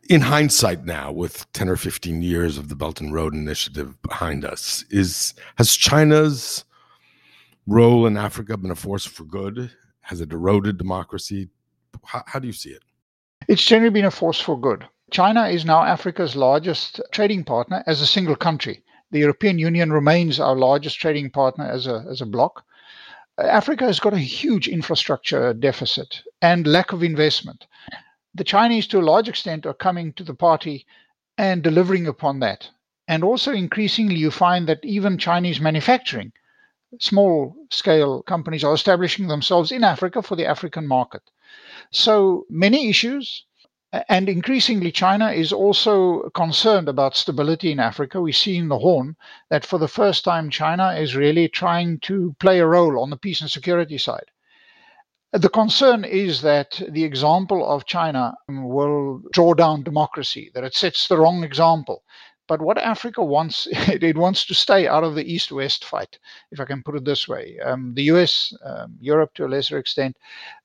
In 0.10 0.22
hindsight, 0.22 0.86
now 0.86 1.12
with 1.12 1.52
ten 1.54 1.70
or 1.70 1.78
fifteen 1.78 2.22
years 2.22 2.58
of 2.58 2.68
the 2.68 2.76
Belt 2.76 3.00
and 3.02 3.14
Road 3.14 3.34
Initiative 3.34 3.90
behind 4.02 4.44
us, 4.44 4.84
is 4.90 5.34
has 5.56 5.78
China's 5.78 6.66
role 7.68 8.06
in 8.06 8.18
Africa 8.18 8.58
been 8.58 8.72
a 8.72 8.76
force 8.76 9.06
for 9.06 9.24
good? 9.24 9.72
Has 10.02 10.22
it 10.22 10.32
eroded 10.32 10.78
democracy? 10.78 11.50
How, 12.04 12.24
how 12.26 12.40
do 12.40 12.48
you 12.48 12.54
see 12.54 12.70
it? 12.70 12.84
It's 13.48 13.64
generally 13.64 13.94
been 13.94 14.06
a 14.06 14.12
force 14.12 14.40
for 14.40 14.60
good. 14.60 14.86
China 15.12 15.48
is 15.48 15.66
now 15.66 15.84
Africa's 15.84 16.36
largest 16.36 17.00
trading 17.12 17.44
partner 17.44 17.84
as 17.88 18.02
a 18.02 18.08
single 18.08 18.36
country. 18.36 18.84
The 19.12 19.20
European 19.20 19.60
Union 19.60 19.92
remains 19.92 20.40
our 20.40 20.56
largest 20.56 21.00
trading 21.00 21.30
partner 21.30 21.66
as 21.66 21.88
a, 21.88 22.06
as 22.10 22.22
a 22.22 22.26
bloc. 22.26 22.64
Africa 23.38 23.86
has 23.86 24.00
got 24.00 24.14
a 24.14 24.20
huge 24.20 24.68
infrastructure 24.68 25.54
deficit 25.54 26.22
and 26.42 26.68
lack 26.68 26.94
of 26.94 27.04
investment. 27.04 27.68
The 28.36 28.44
Chinese, 28.44 28.88
to 28.88 29.00
a 29.00 29.02
large 29.02 29.28
extent, 29.30 29.66
are 29.66 29.74
coming 29.74 30.14
to 30.14 30.24
the 30.24 30.34
party 30.34 30.86
and 31.38 31.62
delivering 31.62 32.08
upon 32.08 32.40
that. 32.40 32.70
And 33.08 33.24
also, 33.24 33.52
increasingly, 33.52 34.16
you 34.16 34.32
find 34.32 34.68
that 34.68 34.84
even 34.84 35.18
Chinese 35.18 35.60
manufacturing 35.60 36.32
small 37.00 37.56
scale 37.70 38.22
companies 38.24 38.64
are 38.64 38.74
establishing 38.74 39.28
themselves 39.28 39.72
in 39.72 39.84
Africa 39.84 40.22
for 40.22 40.36
the 40.36 40.46
African 40.46 40.88
market. 40.88 41.22
So 41.92 42.46
many 42.50 42.90
issues. 42.90 43.46
And 44.10 44.28
increasingly, 44.28 44.92
China 44.92 45.30
is 45.30 45.54
also 45.54 46.30
concerned 46.32 46.90
about 46.90 47.16
stability 47.16 47.72
in 47.72 47.80
Africa. 47.80 48.20
We 48.20 48.32
see 48.32 48.58
in 48.58 48.68
the 48.68 48.80
Horn 48.80 49.16
that 49.52 49.64
for 49.64 49.78
the 49.78 49.88
first 49.88 50.24
time, 50.24 50.50
China 50.50 50.94
is 50.94 51.16
really 51.16 51.48
trying 51.48 52.00
to 52.00 52.36
play 52.40 52.60
a 52.60 52.66
role 52.66 53.00
on 53.00 53.12
the 53.12 53.18
peace 53.18 53.42
and 53.42 53.52
security 53.52 54.00
side. 54.00 54.32
The 55.32 55.50
concern 55.50 56.06
is 56.06 56.42
that 56.42 56.82
the 56.90 57.04
example 57.04 57.64
of 57.68 57.86
China 57.86 58.36
will 58.48 59.22
draw 59.32 59.54
down 59.54 59.84
democracy, 59.84 60.50
that 60.56 60.64
it 60.64 60.74
sets 60.74 61.08
the 61.08 61.18
wrong 61.18 61.44
example, 61.44 62.04
but 62.54 62.62
what 62.62 62.78
Africa 62.78 63.24
wants, 63.24 63.68
it 63.72 64.16
wants 64.16 64.46
to 64.46 64.54
stay 64.54 64.88
out 64.88 65.04
of 65.04 65.16
the 65.16 65.26
East 65.26 65.52
West 65.52 65.86
fight, 65.86 66.20
if 66.52 66.60
I 66.60 66.66
can 66.66 66.84
put 66.84 66.96
it 66.96 67.04
this 67.04 67.28
way. 67.28 67.58
Um, 67.66 67.96
the 67.96 68.04
US, 68.14 68.54
um, 68.64 68.96
Europe 69.02 69.34
to 69.34 69.46
a 69.46 69.48
lesser 69.48 69.80
extent, 69.80 70.16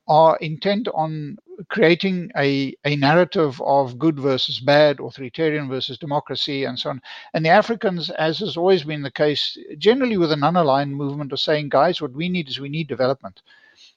are 0.07 0.37
intent 0.43 0.87
on 0.89 1.39
creating 1.71 2.31
a, 2.37 2.75
a 2.85 2.95
narrative 2.97 3.59
of 3.63 3.99
good 3.99 4.21
versus 4.21 4.61
bad, 4.61 5.01
authoritarian 5.01 5.67
versus 5.67 5.97
democracy, 5.97 6.65
and 6.65 6.79
so 6.79 6.91
on. 6.91 7.01
And 7.33 7.43
the 7.43 7.49
Africans, 7.49 8.11
as 8.11 8.41
has 8.41 8.59
always 8.59 8.85
been 8.85 9.01
the 9.01 9.11
case, 9.11 9.57
generally 9.79 10.19
with 10.19 10.31
an 10.31 10.41
unaligned 10.41 10.91
movement, 10.91 11.33
are 11.33 11.39
saying, 11.39 11.71
guys, 11.71 12.03
what 12.03 12.13
we 12.13 12.29
need 12.29 12.51
is 12.51 12.61
we 12.61 12.69
need 12.69 12.89
development. 12.89 13.41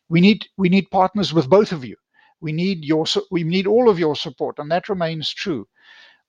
We 0.07 0.21
need 0.21 0.47
we 0.55 0.69
need 0.69 0.89
partners 0.91 1.33
with 1.33 1.49
both 1.49 1.73
of 1.73 1.83
you. 1.83 1.97
We 2.39 2.53
need 2.53 2.85
your 2.85 3.03
we 3.31 3.43
need 3.43 3.67
all 3.67 3.89
of 3.89 3.99
your 3.99 4.15
support, 4.15 4.59
and 4.59 4.71
that 4.71 4.87
remains 4.87 5.33
true 5.33 5.67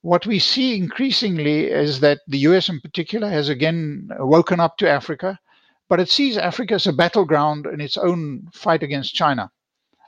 what 0.03 0.27
we 0.27 0.37
see 0.37 0.75
increasingly 0.75 1.67
is 1.71 2.01
that 2.01 2.19
the 2.27 2.39
US 2.39 2.67
in 2.67 2.81
particular 2.81 3.29
has 3.29 3.47
again 3.47 4.09
woken 4.19 4.59
up 4.59 4.77
to 4.77 4.89
Africa, 4.89 5.39
but 5.87 6.01
it 6.01 6.09
sees 6.09 6.37
Africa 6.37 6.73
as 6.73 6.85
a 6.85 6.91
battleground 6.91 7.65
in 7.65 7.79
its 7.79 7.97
own 7.97 8.49
fight 8.53 8.83
against 8.83 9.15
China, 9.15 9.49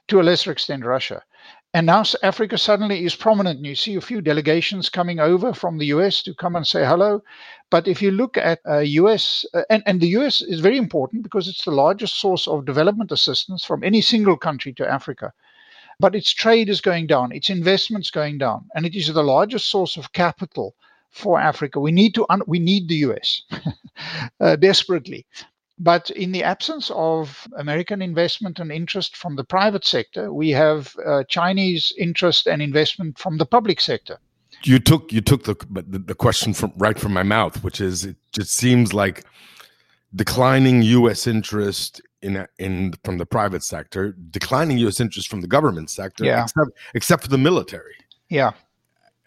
to 0.09 0.19
a 0.19 0.23
lesser 0.23 0.51
extent, 0.51 0.83
Russia. 0.83 1.23
And 1.73 1.85
now 1.85 2.03
Africa 2.23 2.57
suddenly 2.57 3.05
is 3.05 3.15
prominent. 3.15 3.57
And 3.57 3.65
you 3.65 3.75
see 3.75 3.95
a 3.95 4.01
few 4.01 4.19
delegations 4.19 4.89
coming 4.89 5.21
over 5.21 5.53
from 5.53 5.77
the 5.77 5.87
US 5.87 6.21
to 6.23 6.33
come 6.33 6.57
and 6.57 6.67
say 6.67 6.85
hello. 6.85 7.21
But 7.71 7.87
if 7.87 8.01
you 8.01 8.11
look 8.11 8.35
at 8.35 8.59
uh, 8.67 8.79
US, 8.79 9.45
uh, 9.53 9.63
and, 9.69 9.81
and 9.85 10.01
the 10.01 10.09
US 10.19 10.41
is 10.41 10.59
very 10.59 10.77
important 10.77 11.23
because 11.23 11.47
it's 11.47 11.63
the 11.63 11.71
largest 11.71 12.19
source 12.19 12.49
of 12.49 12.65
development 12.65 13.13
assistance 13.13 13.63
from 13.63 13.81
any 13.81 14.01
single 14.01 14.35
country 14.35 14.73
to 14.73 14.89
Africa 14.89 15.31
but 15.99 16.15
its 16.15 16.33
trade 16.33 16.69
is 16.69 16.81
going 16.81 17.07
down, 17.07 17.31
its 17.31 17.49
investments 17.49 18.09
going 18.09 18.37
down, 18.37 18.65
and 18.75 18.85
it 18.85 18.95
is 18.95 19.13
the 19.13 19.23
largest 19.23 19.67
source 19.67 19.97
of 19.97 20.13
capital 20.13 20.75
for 21.11 21.39
Africa. 21.39 21.79
We 21.79 21.91
need 21.91 22.13
to 22.15 22.25
un- 22.29 22.41
we 22.47 22.59
need 22.59 22.87
the 22.87 22.95
US 23.07 23.41
uh, 24.39 24.55
desperately. 24.57 25.25
But 25.77 26.09
in 26.11 26.31
the 26.31 26.43
absence 26.43 26.89
of 26.93 27.47
American 27.57 28.01
investment 28.01 28.59
and 28.59 28.71
interest 28.71 29.17
from 29.17 29.35
the 29.35 29.43
private 29.43 29.85
sector, 29.85 30.31
we 30.31 30.49
have 30.51 30.95
uh, 31.05 31.23
Chinese 31.27 31.91
interest 31.97 32.47
and 32.47 32.61
investment 32.61 33.17
from 33.17 33.37
the 33.37 33.45
public 33.45 33.81
sector. 33.81 34.19
You 34.63 34.79
took 34.79 35.11
you 35.11 35.21
took 35.21 35.43
the, 35.43 35.55
the 35.69 35.99
the 35.99 36.15
question 36.15 36.53
from 36.53 36.71
right 36.77 36.97
from 36.97 37.13
my 37.13 37.23
mouth, 37.23 37.61
which 37.63 37.81
is 37.81 38.05
it 38.05 38.15
just 38.31 38.51
seems 38.51 38.93
like 38.93 39.25
declining 40.15 40.81
U.S. 40.81 41.27
interest 41.27 42.01
in 42.21 42.47
in 42.57 42.93
from 43.03 43.17
the 43.17 43.25
private 43.25 43.63
sector, 43.63 44.15
declining 44.31 44.77
U.S. 44.79 44.99
interest 44.99 45.29
from 45.29 45.41
the 45.41 45.47
government 45.47 45.89
sector, 45.89 46.25
yeah. 46.25 46.43
except 46.43 46.71
except 46.93 47.23
for 47.23 47.29
the 47.29 47.37
military. 47.37 47.95
Yeah, 48.29 48.53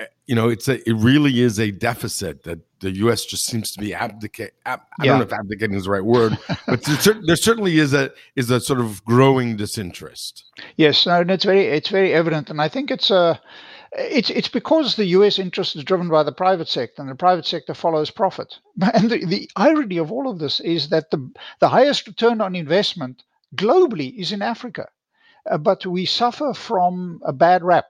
eh, 0.00 0.06
you 0.26 0.34
know, 0.34 0.48
it's 0.48 0.68
a 0.68 0.88
it 0.88 0.94
really 0.94 1.40
is 1.40 1.60
a 1.60 1.70
deficit 1.70 2.42
that 2.44 2.60
the 2.80 2.90
U.S. 2.96 3.24
just 3.24 3.46
seems 3.46 3.70
to 3.72 3.80
be 3.80 3.94
abdicate. 3.94 4.54
Ab, 4.66 4.80
I 5.00 5.06
don't 5.06 5.18
know 5.18 5.24
if 5.24 5.32
abdicating 5.32 5.76
is 5.76 5.84
the 5.84 5.90
right 5.90 6.04
word, 6.04 6.36
but 6.66 6.82
there 6.82 7.36
certainly 7.36 7.78
is 7.78 7.94
a 7.94 8.10
is 8.36 8.50
a 8.50 8.60
sort 8.60 8.80
of 8.80 9.04
growing 9.04 9.56
disinterest. 9.56 10.44
Yes, 10.76 11.06
and 11.06 11.30
it's 11.30 11.44
very 11.44 11.66
it's 11.66 11.88
very 11.88 12.12
evident, 12.12 12.50
and 12.50 12.60
I 12.60 12.68
think 12.68 12.90
it's 12.90 13.10
a. 13.10 13.40
It's 13.92 14.30
it's 14.30 14.48
because 14.48 14.96
the 14.96 15.06
U.S. 15.06 15.38
interest 15.38 15.76
is 15.76 15.84
driven 15.84 16.08
by 16.08 16.22
the 16.22 16.32
private 16.32 16.68
sector, 16.68 17.02
and 17.02 17.10
the 17.10 17.14
private 17.14 17.46
sector 17.46 17.74
follows 17.74 18.10
profit. 18.10 18.58
And 18.94 19.10
the, 19.10 19.24
the 19.24 19.50
irony 19.56 19.98
of 19.98 20.12
all 20.12 20.28
of 20.28 20.38
this 20.38 20.60
is 20.60 20.90
that 20.90 21.10
the 21.10 21.30
the 21.60 21.68
highest 21.70 22.06
return 22.06 22.40
on 22.40 22.54
investment 22.56 23.22
globally 23.56 24.14
is 24.16 24.32
in 24.32 24.42
Africa, 24.42 24.88
uh, 25.50 25.58
but 25.58 25.86
we 25.86 26.04
suffer 26.04 26.52
from 26.54 27.20
a 27.24 27.32
bad 27.32 27.62
rap 27.64 27.86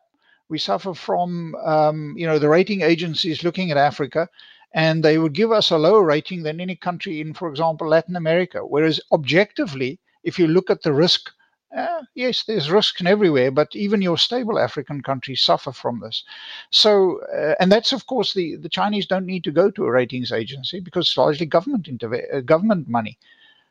we 0.48 0.58
suffer 0.58 0.94
from, 0.94 1.54
um, 1.56 2.14
you 2.16 2.26
know, 2.26 2.38
the 2.38 2.48
rating 2.48 2.82
agencies 2.82 3.44
looking 3.44 3.70
at 3.70 3.76
Africa, 3.76 4.28
and 4.74 5.02
they 5.04 5.18
would 5.18 5.32
give 5.34 5.52
us 5.52 5.70
a 5.70 5.78
lower 5.78 6.04
rating 6.04 6.42
than 6.42 6.60
any 6.60 6.76
country 6.76 7.20
in, 7.20 7.34
for 7.34 7.48
example, 7.50 7.88
Latin 7.88 8.16
America. 8.16 8.60
Whereas 8.60 9.00
objectively, 9.12 10.00
if 10.24 10.38
you 10.38 10.46
look 10.46 10.70
at 10.70 10.82
the 10.82 10.92
risk, 10.92 11.30
uh, 11.76 12.02
yes, 12.14 12.44
there's 12.44 12.70
risks 12.70 13.02
everywhere, 13.04 13.50
but 13.50 13.74
even 13.76 14.02
your 14.02 14.18
stable 14.18 14.58
African 14.58 15.02
countries 15.02 15.40
suffer 15.42 15.72
from 15.72 16.00
this. 16.00 16.24
So, 16.70 17.20
uh, 17.34 17.54
and 17.60 17.70
that's 17.70 17.92
of 17.92 18.06
course 18.06 18.34
the 18.34 18.56
the 18.56 18.68
Chinese 18.68 19.06
don't 19.06 19.26
need 19.26 19.44
to 19.44 19.52
go 19.52 19.70
to 19.70 19.84
a 19.84 19.90
ratings 19.90 20.32
agency 20.32 20.80
because 20.80 21.08
it's 21.08 21.16
largely 21.18 21.46
government 21.46 21.86
interve- 21.86 22.34
uh, 22.34 22.40
government 22.40 22.88
money. 22.88 23.18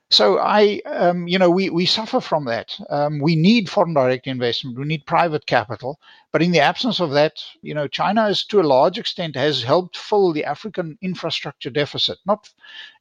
So 0.09 0.39
I, 0.39 0.81
um, 0.85 1.27
you 1.27 1.37
know, 1.37 1.49
we, 1.49 1.69
we 1.69 1.85
suffer 1.85 2.21
from 2.21 2.45
that. 2.45 2.79
Um, 2.89 3.19
we 3.19 3.35
need 3.35 3.69
foreign 3.69 3.93
direct 3.93 4.27
investment. 4.27 4.77
We 4.77 4.85
need 4.85 5.05
private 5.05 5.47
capital. 5.47 5.99
But 6.31 6.41
in 6.41 6.51
the 6.51 6.61
absence 6.61 7.01
of 7.01 7.11
that, 7.11 7.43
you 7.61 7.73
know, 7.73 7.87
China 7.87 8.27
is 8.27 8.45
to 8.45 8.61
a 8.61 8.63
large 8.63 8.97
extent 8.97 9.35
has 9.35 9.63
helped 9.63 9.97
fill 9.97 10.31
the 10.31 10.45
African 10.45 10.97
infrastructure 11.01 11.69
deficit. 11.69 12.19
Not, 12.25 12.49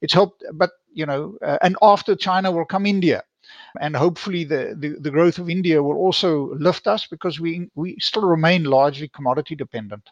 it's 0.00 0.14
helped, 0.14 0.42
but 0.54 0.70
you 0.92 1.06
know, 1.06 1.38
uh, 1.42 1.58
and 1.62 1.76
after 1.80 2.16
China 2.16 2.50
will 2.50 2.64
come 2.64 2.86
India, 2.86 3.22
and 3.80 3.96
hopefully 3.96 4.44
the, 4.44 4.74
the 4.78 4.96
the 5.00 5.10
growth 5.10 5.38
of 5.38 5.50
India 5.50 5.82
will 5.82 5.96
also 5.96 6.54
lift 6.54 6.86
us 6.86 7.06
because 7.06 7.40
we 7.40 7.70
we 7.74 7.96
still 7.98 8.26
remain 8.26 8.64
largely 8.64 9.08
commodity 9.08 9.54
dependent. 9.54 10.08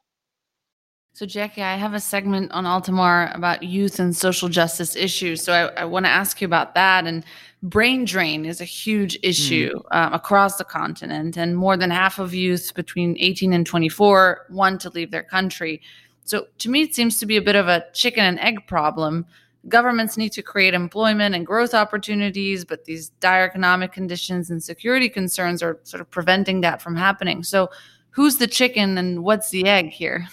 So, 1.16 1.26
Jakkie, 1.26 1.62
I 1.62 1.76
have 1.76 1.94
a 1.94 2.00
segment 2.00 2.50
on 2.50 2.64
Altamar 2.66 3.32
about 3.36 3.62
youth 3.62 4.00
and 4.00 4.16
social 4.16 4.48
justice 4.48 4.96
issues. 4.96 5.44
So, 5.44 5.52
I, 5.52 5.82
I 5.82 5.84
want 5.84 6.06
to 6.06 6.10
ask 6.10 6.40
you 6.40 6.44
about 6.44 6.74
that. 6.74 7.06
And 7.06 7.24
brain 7.62 8.04
drain 8.04 8.44
is 8.44 8.60
a 8.60 8.64
huge 8.64 9.16
issue 9.22 9.70
mm. 9.70 9.96
um, 9.96 10.12
across 10.12 10.56
the 10.56 10.64
continent. 10.64 11.36
And 11.36 11.56
more 11.56 11.76
than 11.76 11.92
half 11.92 12.18
of 12.18 12.34
youth 12.34 12.74
between 12.74 13.16
18 13.20 13.52
and 13.52 13.64
24 13.64 14.46
want 14.50 14.80
to 14.80 14.90
leave 14.90 15.12
their 15.12 15.22
country. 15.22 15.80
So, 16.24 16.48
to 16.58 16.68
me, 16.68 16.82
it 16.82 16.96
seems 16.96 17.18
to 17.18 17.26
be 17.26 17.36
a 17.36 17.42
bit 17.42 17.54
of 17.54 17.68
a 17.68 17.84
chicken 17.92 18.24
and 18.24 18.40
egg 18.40 18.66
problem. 18.66 19.24
Governments 19.68 20.16
need 20.16 20.30
to 20.32 20.42
create 20.42 20.74
employment 20.74 21.34
and 21.34 21.46
growth 21.46 21.74
opportunities, 21.74 22.64
but 22.64 22.84
these 22.84 23.08
dire 23.20 23.44
economic 23.44 23.92
conditions 23.92 24.50
and 24.50 24.62
security 24.62 25.08
concerns 25.08 25.62
are 25.62 25.80
sort 25.84 26.00
of 26.00 26.10
preventing 26.10 26.60
that 26.60 26.82
from 26.82 26.96
happening. 26.96 27.42
So, 27.42 27.70
who's 28.10 28.36
the 28.36 28.46
chicken 28.46 28.98
and 28.98 29.24
what's 29.24 29.50
the 29.50 29.66
egg 29.66 29.88
here? 29.88 30.26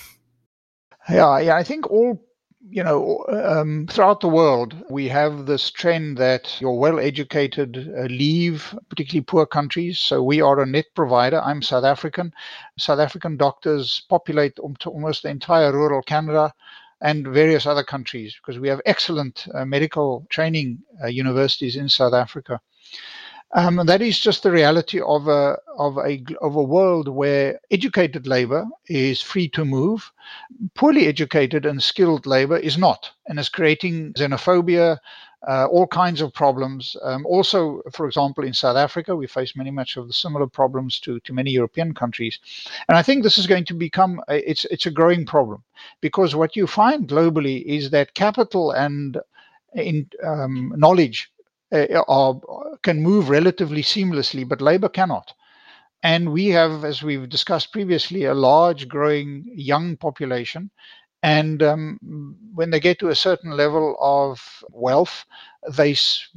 Yeah, 1.10 1.40
yeah. 1.40 1.56
I 1.56 1.64
think 1.64 1.90
all 1.90 2.22
you 2.70 2.84
know 2.84 3.26
um, 3.30 3.88
throughout 3.90 4.22
the 4.22 4.28
world 4.28 4.76
we 4.90 5.08
have 5.08 5.48
this 5.48 5.72
trend 5.72 6.18
that 6.18 6.62
your 6.62 6.78
well-educated 6.78 7.92
uh, 7.98 8.04
leave, 8.04 8.78
particularly 8.90 9.24
poor 9.24 9.46
countries. 9.46 10.00
So 10.00 10.22
we 10.22 10.42
are 10.42 10.62
a 10.62 10.66
net 10.66 10.86
provider. 10.96 11.42
I'm 11.42 11.62
South 11.62 11.84
African. 11.84 12.34
South 12.78 13.00
African 13.00 13.38
doctors 13.38 14.04
populate 14.10 14.60
almost 14.60 15.24
the 15.24 15.30
entire 15.30 15.72
rural 15.72 16.02
Canada 16.04 16.54
and 17.02 17.28
various 17.28 17.66
other 17.66 17.84
countries 17.84 18.36
because 18.36 18.60
we 18.60 18.68
have 18.68 18.82
excellent 18.86 19.48
uh, 19.54 19.66
medical 19.66 20.26
training 20.30 20.80
uh, 21.04 21.08
universities 21.08 21.76
in 21.76 21.90
South 21.90 22.14
Africa. 22.14 22.60
Um, 23.54 23.86
that 23.86 24.02
is 24.02 24.18
just 24.18 24.44
the 24.44 24.52
reality 24.52 25.02
of 25.02 25.28
a 25.28 25.58
of 25.78 25.98
a 25.98 26.24
of 26.40 26.56
a 26.56 26.64
world 26.64 27.10
where 27.10 27.60
educated 27.70 28.26
labor 28.26 28.66
is 28.88 29.22
free 29.22 29.50
to 29.50 29.66
move, 29.66 30.10
poorly 30.74 31.08
educated 31.08 31.66
and 31.66 31.84
skilled 31.84 32.26
labor 32.26 32.56
is 32.56 32.78
not, 32.78 33.12
and 33.28 33.38
is 33.38 33.50
creating 33.50 34.14
xenophobia, 34.14 35.00
uh, 35.48 35.66
all 35.66 35.88
kinds 35.88 36.22
of 36.22 36.34
problems. 36.34 36.96
Um, 37.04 37.26
also, 37.26 37.82
for 37.92 38.06
example, 38.06 38.44
in 38.44 38.54
South 38.54 38.78
Africa, 38.78 39.16
we 39.16 39.28
face 39.28 39.56
many 39.56 39.72
much 39.72 39.98
of 39.98 40.08
the 40.08 40.14
similar 40.14 40.48
problems 40.48 41.00
to, 41.02 41.20
to 41.22 41.34
many 41.34 41.52
European 41.52 41.94
countries, 41.94 42.40
and 42.88 42.98
I 42.98 43.02
think 43.02 43.24
this 43.24 43.38
is 43.38 43.48
going 43.48 43.66
to 43.66 43.74
become 43.74 44.22
a, 44.28 44.50
it's 44.50 44.66
it's 44.66 44.86
a 44.86 44.92
growing 44.92 45.26
problem 45.26 45.64
because 46.02 46.36
what 46.36 46.56
you 46.56 46.68
find 46.68 47.08
globally 47.08 47.64
is 47.64 47.90
that 47.92 48.14
capital 48.14 48.72
and 48.72 49.18
in 49.74 50.10
um, 50.24 50.74
knowledge 50.78 51.32
uh, 51.72 52.04
are, 52.08 52.40
can 52.84 53.02
move 53.02 53.30
relatively 53.30 53.82
seamlessly, 53.82 54.48
but 54.48 54.62
labor 54.62 54.90
cannot. 54.90 55.34
And 56.04 56.32
we 56.32 56.48
have, 56.48 56.84
as 56.84 57.04
we've 57.04 57.30
discussed 57.30 57.72
previously, 57.72 58.26
a 58.26 58.34
large 58.34 58.88
growing 58.88 59.46
young 59.54 59.98
population. 59.98 60.72
And 61.24 61.62
um, 61.64 62.38
when 62.54 62.72
they 62.72 62.80
get 62.80 63.00
to 63.00 63.10
a 63.10 63.16
certain 63.16 63.52
level 63.52 63.96
of 64.00 64.64
wealth, 64.72 65.26
they 65.72 65.92
s- 65.92 66.28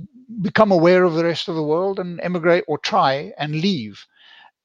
become 0.42 0.70
aware 0.72 1.04
of 1.04 1.14
the 1.14 1.24
rest 1.24 1.48
of 1.48 1.54
the 1.54 1.62
world 1.62 1.98
and 1.98 2.20
emigrate 2.20 2.64
or 2.68 2.78
try 2.78 3.32
and 3.38 3.60
leave. 3.60 4.04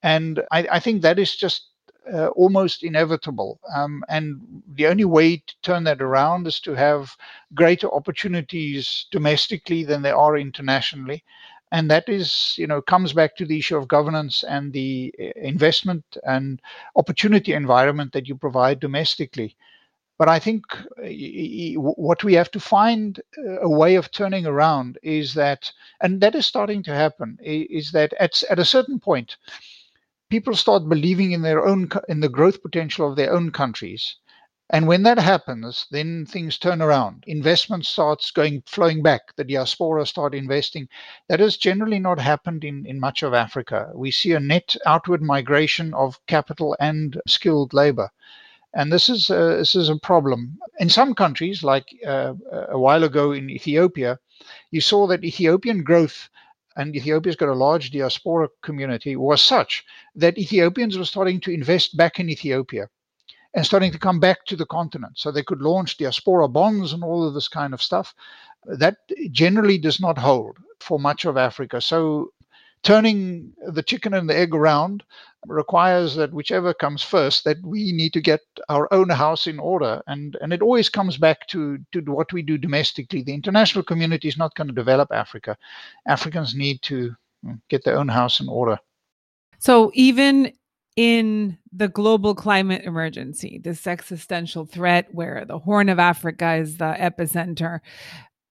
And 0.04 0.42
I, 0.52 0.68
I 0.74 0.80
think 0.80 1.02
that 1.02 1.20
is 1.20 1.36
just 1.36 1.68
uh, 2.12 2.28
almost 2.30 2.84
inevitable. 2.84 3.60
Um, 3.76 4.04
and 4.10 4.64
the 4.76 4.88
only 4.88 5.06
way 5.06 5.38
to 5.38 5.56
turn 5.62 5.84
that 5.86 6.02
around 6.02 6.48
is 6.48 6.60
to 6.62 6.74
have 6.74 7.16
greater 7.54 7.92
opportunities 7.94 9.06
domestically 9.12 9.84
than 9.84 10.02
there 10.02 10.18
are 10.18 10.38
internationally. 10.38 11.24
And 11.72 11.90
that 11.92 12.10
is, 12.10 12.56
you 12.58 12.68
know, 12.68 12.82
comes 12.82 13.14
back 13.14 13.36
to 13.38 13.46
the 13.46 13.60
issue 13.60 13.78
of 13.78 13.88
governance 13.88 14.44
and 14.44 14.74
the 14.74 15.14
uh, 15.20 15.26
investment 15.36 16.04
and 16.26 16.62
opportunity 16.96 17.54
environment 17.54 18.14
that 18.14 18.28
you 18.28 18.36
provide 18.36 18.80
domestically. 18.80 19.56
But 20.20 20.28
I 20.28 20.38
think 20.38 20.66
uh, 20.76 21.80
what 21.80 22.26
we 22.26 22.34
have 22.34 22.52
to 22.52 22.60
find 22.60 23.22
uh, 23.38 23.62
a 23.62 23.70
way 23.70 23.96
of 23.96 24.12
turning 24.12 24.46
around 24.46 25.00
is 25.02 25.34
that, 25.36 25.72
and 26.02 26.20
that 26.20 26.36
is 26.36 26.46
starting 26.46 26.84
to 26.84 26.94
happen, 26.94 27.38
is 27.42 27.94
that 27.94 28.14
at, 28.20 28.44
at 28.50 28.60
a 28.60 28.66
certain 28.66 29.00
point, 29.00 29.38
people 30.30 30.56
start 30.56 30.90
believing 30.90 31.32
in 31.32 31.42
their 31.42 31.66
own 31.66 31.90
in 32.10 32.20
the 32.20 32.30
growth 32.30 32.62
potential 32.62 33.10
of 33.10 33.16
their 33.16 33.34
own 33.34 33.52
countries. 33.52 34.18
And 34.70 34.88
when 34.88 35.04
that 35.04 35.18
happens 35.18 35.88
then 35.90 36.26
things 36.26 36.58
turn 36.58 36.82
around. 36.82 37.24
Investment 37.26 37.86
starts 37.86 38.30
going 38.30 38.62
flowing 38.68 39.02
back. 39.02 39.22
The 39.38 39.46
diaspora 39.46 40.06
start 40.06 40.36
investing. 40.36 40.90
That 41.30 41.40
has 41.40 41.58
generally 41.58 41.98
not 41.98 42.20
happened 42.20 42.64
in, 42.66 42.86
in 42.86 43.00
much 43.00 43.24
of 43.24 43.34
africa. 43.34 43.92
We 43.96 44.12
see 44.12 44.34
a 44.34 44.40
net 44.40 44.76
outward 44.86 45.22
migration 45.24 45.94
of 45.94 46.20
capital 46.28 46.76
and 46.80 47.20
skilled 47.26 47.74
labor 47.74 48.12
and 48.74 48.92
this 48.92 49.10
is 49.10 49.28
this 49.28 49.76
is 49.76 49.90
a 49.90 49.98
problem 49.98 50.58
in 50.80 50.90
some 50.90 51.14
countries 51.14 51.64
like 51.64 51.88
uh, 52.06 52.34
a 52.70 52.78
while 52.78 53.04
ago 53.04 53.32
in 53.32 53.50
ethiopia 53.50 54.20
you 54.72 54.82
saw 54.82 55.08
that 55.08 55.24
ethiopian 55.24 55.84
growth 55.84 56.30
and 56.80 56.96
Ethiopia's 56.96 57.36
got 57.36 57.50
a 57.50 57.54
large 57.54 57.92
diaspora 57.92 58.48
community, 58.62 59.18
was 59.18 59.44
such 59.44 59.84
that 60.16 60.38
Ethiopians 60.38 60.98
were 60.98 61.04
starting 61.04 61.42
to 61.42 61.52
invest 61.52 61.98
back 61.98 62.22
in 62.22 62.30
Ethiopia 62.30 62.88
and 63.54 63.66
starting 63.66 63.92
to 63.92 64.00
come 64.00 64.20
back 64.20 64.46
to 64.46 64.56
the 64.56 64.66
continent. 64.66 65.18
So 65.18 65.30
they 65.30 65.44
could 65.44 65.62
launch 65.62 65.98
diaspora 65.98 66.48
bonds 66.48 66.94
and 66.94 67.04
all 67.04 67.28
of 67.28 67.34
this 67.34 67.50
kind 67.50 67.74
of 67.74 67.82
stuff. 67.82 68.16
That 68.66 68.98
generally 69.32 69.78
does 69.78 70.00
not 70.00 70.18
hold 70.18 70.58
for 70.80 71.00
much 71.00 71.26
of 71.26 71.36
Africa. 71.36 71.82
So 71.82 72.32
turning 72.84 73.54
the 73.68 73.84
chicken 73.84 74.14
and 74.14 74.30
the 74.30 74.38
egg 74.38 74.54
around 74.54 75.04
requires 75.48 76.16
that 76.16 76.34
whichever 76.34 76.74
comes 76.74 77.02
first 77.02 77.44
that 77.44 77.58
we 77.64 77.92
need 77.92 78.14
to 78.14 78.22
get 78.22 78.42
our 78.68 78.92
own 78.94 79.10
house 79.10 79.48
in 79.48 79.60
order. 79.60 80.02
And 80.08 80.38
and 80.42 80.54
it 80.54 80.62
always 80.62 80.90
comes 80.90 81.18
back 81.18 81.48
to 81.48 81.78
to 81.92 82.02
what 82.02 82.34
we 82.34 82.42
do 82.42 82.58
domestically. 82.58 83.24
The 83.24 83.34
international 83.34 83.84
community 83.84 84.28
is 84.28 84.38
not 84.38 84.56
going 84.56 84.68
to 84.68 84.74
develop 84.74 85.12
africa. 85.12 85.58
Africans 86.08 86.56
need 86.56 86.82
to 86.84 87.16
mm, 87.46 87.60
get 87.70 87.84
their 87.84 87.98
own 87.98 88.10
house 88.10 88.40
in 88.40 88.50
order. 88.50 88.78
So 89.60 89.92
even 89.94 90.54
in 90.96 91.58
the 91.72 91.88
global 91.88 92.36
climate 92.36 92.84
emergency, 92.84 93.60
this 93.64 93.88
existential 93.88 94.66
threat 94.66 95.08
where 95.14 95.46
the 95.46 95.60
Horn 95.60 95.88
of 95.88 96.00
Africa 96.00 96.56
is 96.56 96.78
the 96.78 96.94
epicenter, 97.00 97.80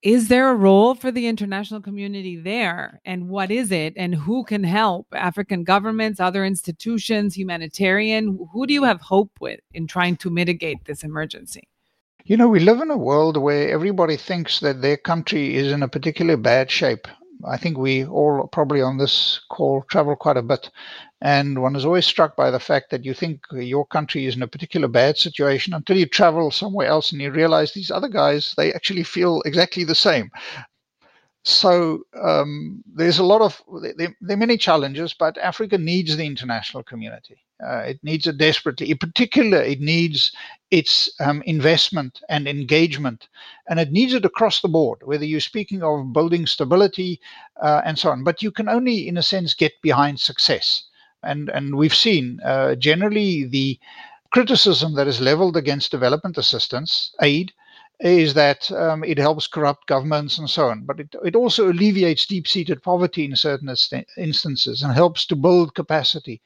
is 0.03 0.29
there 0.29 0.51
a 0.51 0.55
role 0.55 0.95
for 0.95 1.11
the 1.11 1.27
international 1.27 1.81
community 1.81 2.37
there? 2.37 3.01
And 3.05 3.29
what 3.29 3.51
is 3.51 3.73
it? 3.73 3.95
And 3.97 4.15
who 4.15 4.45
can 4.45 4.63
help? 4.63 5.09
African 5.13 5.65
governments 5.65 6.21
other 6.21 6.45
institutions 6.45 7.37
humanitarian? 7.37 8.39
Who 8.53 8.67
do 8.67 8.75
you 8.75 8.85
have 8.85 9.01
hope 9.01 9.33
with 9.41 9.61
in 9.75 9.89
trying 9.89 10.17
to 10.19 10.31
mitigate 10.31 10.85
this 10.85 11.03
emergency? 11.03 11.69
You 12.25 12.37
know 12.37 12.49
we 12.49 12.61
live 12.61 12.81
in 12.81 12.91
a 12.91 12.97
world 12.97 13.37
where 13.39 13.71
everybody 13.71 14.17
thinks 14.17 14.61
that 14.61 14.83
their 14.83 14.99
country 14.99 15.57
is 15.57 15.73
in 15.73 15.83
a 15.83 15.89
particularly 15.89 16.41
bad 16.41 16.71
shape 16.71 17.09
I 17.45 17.57
think 17.57 17.79
we 17.79 18.05
all 18.05 18.49
probably 18.49 18.83
on 18.83 18.99
this 18.99 19.41
call 19.51 19.83
travel 19.91 20.17
quite 20.17 20.37
a 20.37 20.43
bit. 20.43 20.71
And 21.21 21.61
one 21.63 21.77
is 21.77 21.85
always 21.85 22.07
struck 22.07 22.37
by 22.37 22.51
the 22.51 22.61
fact 22.61 22.91
that 22.91 23.05
you 23.05 23.15
think 23.15 23.41
your 23.53 23.87
country 23.87 24.27
is 24.27 24.37
in 24.37 24.43
a 24.43 24.49
particular 24.49 24.89
bad 24.89 25.19
situation 25.19 25.75
until 25.75 25.97
you 25.97 26.07
travel 26.07 26.51
somewhere 26.51 26.87
else 26.87 27.13
and 27.13 27.21
you 27.21 27.31
realize 27.31 27.73
these 27.73 27.91
other 27.91 28.09
guys, 28.09 28.55
they 28.57 28.73
actually 28.73 29.03
feel 29.03 29.43
exactly 29.45 29.85
the 29.85 29.95
same. 29.95 30.31
So 31.45 32.03
um, 32.21 32.83
there's 32.95 33.19
a 33.19 33.25
lot 33.25 33.41
of, 33.41 33.63
there, 33.83 34.15
there, 34.21 34.35
are 34.37 34.39
many 34.39 34.59
challenges, 34.59 35.15
but 35.15 35.39
Africa 35.39 35.79
needs 35.79 36.17
the 36.17 36.27
international 36.27 36.83
community. 36.83 37.39
Uh, 37.65 37.79
it 37.79 38.01
needs 38.03 38.27
it 38.27 38.39
desperately. 38.39 38.91
In 38.91 38.99
particular, 38.99 39.63
it 39.63 39.81
needs 39.81 40.33
its 40.71 41.11
um, 41.21 41.43
investment 41.47 42.21
and 42.29 42.47
engagement, 42.47 43.29
and 43.69 43.81
it 43.81 43.91
needs 43.91 44.15
it 44.15 44.25
across 44.25 44.61
the 44.61 44.69
board. 44.69 45.01
Whether 45.05 45.25
you're 45.25 45.41
speaking 45.41 45.83
of 45.83 46.13
building 46.13 46.47
stability 46.47 47.21
uh, 47.61 47.83
and 47.85 47.99
so 47.99 48.11
on, 48.11 48.25
but 48.25 48.43
you 48.43 48.51
can 48.51 48.69
only, 48.69 49.09
in 49.09 49.17
a 49.17 49.23
sense, 49.23 49.55
get 49.55 49.73
behind 49.83 50.21
success 50.21 50.85
and 51.23 51.49
and 51.49 51.77
we've 51.77 51.95
seen 51.95 52.41
uh, 52.45 52.75
generally 52.75 53.45
the 53.45 53.79
criticism 54.31 54.95
that 54.95 55.09
is 55.09 55.21
leveled 55.21 55.57
against 55.57 55.91
development 55.91 56.39
assistance 56.39 57.15
aid 57.23 57.53
is 58.01 58.35
that 58.35 58.71
um, 58.73 59.03
it 59.05 59.19
helps 59.19 59.47
corrupt 59.47 59.87
governments 59.87 60.39
and 60.39 60.49
so 60.49 60.69
on, 60.69 60.85
but 60.85 61.01
it, 61.01 61.15
it 61.25 61.35
also 61.37 61.71
alleviates 61.71 62.27
deep 62.27 62.47
seated 62.47 62.83
poverty 62.83 63.25
in 63.25 63.37
certain 63.37 63.69
instances 64.17 64.83
and 64.83 64.93
helps 64.93 65.27
to 65.27 65.37
build 65.37 65.75
capacity. 65.75 66.41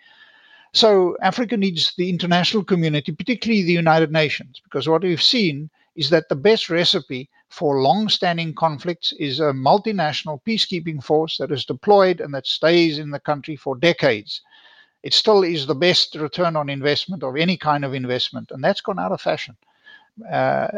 So, 0.73 1.17
Africa 1.23 1.57
needs 1.57 1.95
the 1.97 2.09
international 2.09 2.65
community, 2.65 3.13
particularly 3.13 3.63
the 3.63 3.73
United 3.73 4.13
Nations, 4.13 4.61
because 4.65 4.89
what 4.89 5.03
we've 5.03 5.23
seen 5.23 5.71
is 5.97 6.11
that 6.11 6.29
the 6.29 6.37
best 6.37 6.71
recipe 6.71 7.29
for 7.51 7.83
long 7.83 8.09
standing 8.09 8.55
conflicts 8.55 9.13
is 9.19 9.41
a 9.41 9.53
multinational 9.53 10.41
peacekeeping 10.47 11.03
force 11.03 11.37
that 11.39 11.53
is 11.53 11.67
deployed 11.67 12.21
and 12.21 12.33
that 12.35 12.47
stays 12.47 12.99
in 12.99 13.11
the 13.11 13.21
country 13.21 13.57
for 13.57 13.77
decades 13.77 14.41
it 15.03 15.13
still 15.13 15.43
is 15.43 15.67
the 15.67 15.75
best 15.75 16.15
return 16.15 16.57
on 16.57 16.69
investment 16.69 17.23
of 17.25 17.37
any 17.37 17.57
kind 17.57 17.85
of 17.85 17.95
investment, 17.95 18.51
and 18.51 18.63
that's 18.63 18.81
gone 18.81 18.99
out 18.99 19.13
of 19.13 19.21
fashion. 19.21 19.57
Uh, 20.31 20.69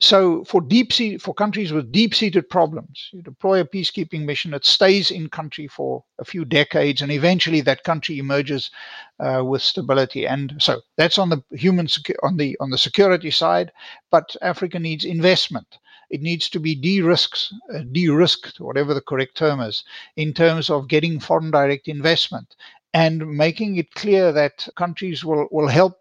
so 0.00 0.44
for 0.44 0.60
deep 0.60 0.92
sea, 0.92 1.18
for 1.18 1.34
countries 1.34 1.72
with 1.72 1.90
deep-seated 1.90 2.48
problems, 2.48 3.10
you 3.12 3.20
deploy 3.20 3.60
a 3.60 3.64
peacekeeping 3.64 4.24
mission 4.24 4.52
that 4.52 4.64
stays 4.64 5.10
in 5.10 5.28
country 5.28 5.66
for 5.66 6.04
a 6.20 6.24
few 6.24 6.44
decades, 6.44 7.02
and 7.02 7.10
eventually 7.10 7.60
that 7.62 7.82
country 7.82 8.18
emerges 8.18 8.70
uh, 9.18 9.42
with 9.44 9.60
stability. 9.60 10.24
And 10.24 10.54
so 10.58 10.82
that's 10.96 11.18
on 11.18 11.30
the 11.30 11.42
human 11.50 11.88
on 12.22 12.36
the 12.36 12.56
on 12.60 12.70
the 12.70 12.78
security 12.78 13.32
side. 13.32 13.72
But 14.10 14.36
Africa 14.40 14.78
needs 14.78 15.04
investment. 15.04 15.78
It 16.10 16.22
needs 16.22 16.48
to 16.50 16.60
be 16.60 16.74
de-risked, 16.74 17.52
uh, 17.74 17.80
de-risked, 17.92 18.60
whatever 18.60 18.94
the 18.94 19.02
correct 19.02 19.36
term 19.36 19.60
is, 19.60 19.84
in 20.16 20.32
terms 20.32 20.70
of 20.70 20.88
getting 20.88 21.20
foreign 21.20 21.50
direct 21.50 21.88
investment 21.88 22.54
and 22.94 23.36
making 23.36 23.76
it 23.76 23.94
clear 23.94 24.32
that 24.32 24.66
countries 24.76 25.22
will, 25.22 25.46
will 25.50 25.68
help 25.68 25.97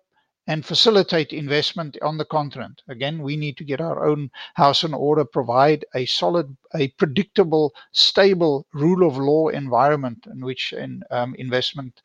and 0.48 0.66
facilitate 0.66 1.34
investment 1.34 1.98
on 2.02 2.18
the 2.18 2.26
continent. 2.26 2.82
Again, 2.88 3.22
we 3.22 3.38
need 3.38 3.58
to 3.58 3.66
get 3.66 3.82
our 3.82 4.08
own 4.08 4.32
house 4.56 4.84
in 4.84 4.94
order, 4.94 5.26
provide 5.26 5.86
a 5.94 6.06
solid, 6.06 6.56
a 6.76 6.88
predictable, 6.98 7.74
stable 7.92 8.66
rule 8.74 9.08
of 9.08 9.18
law 9.18 9.50
environment 9.50 10.26
in 10.32 10.44
which 10.44 10.74
in, 10.74 11.04
um, 11.12 11.36
investment 11.36 12.02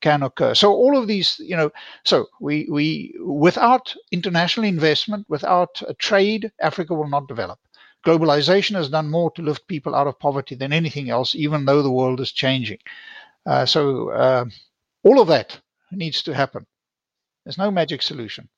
can 0.00 0.22
occur. 0.22 0.54
So 0.54 0.72
all 0.72 0.98
of 0.98 1.08
these, 1.08 1.38
you 1.40 1.56
know, 1.56 1.70
so 2.04 2.26
we 2.40 2.68
we 2.70 3.14
without 3.20 3.94
international 4.12 4.66
investment, 4.66 5.26
without 5.28 5.82
trade, 5.98 6.52
Africa 6.60 6.94
will 6.94 7.08
not 7.08 7.28
develop. 7.28 7.58
Globalization 8.06 8.76
has 8.76 8.88
done 8.90 9.10
more 9.10 9.30
to 9.32 9.42
lift 9.42 9.66
people 9.68 9.94
out 9.94 10.08
of 10.08 10.18
poverty 10.18 10.56
than 10.56 10.72
anything 10.72 11.10
else, 11.10 11.34
even 11.36 11.64
though 11.66 11.82
the 11.82 11.90
world 11.92 12.20
is 12.20 12.32
changing. 12.32 12.78
Uh, 13.46 13.66
so 13.66 14.10
uh, 14.10 14.44
all 15.04 15.20
of 15.20 15.28
that 15.28 15.60
needs 15.92 16.22
to 16.24 16.34
happen. 16.34 16.66
There's 17.44 17.58
no 17.58 17.70
magic 17.70 18.02
solution. 18.02 18.48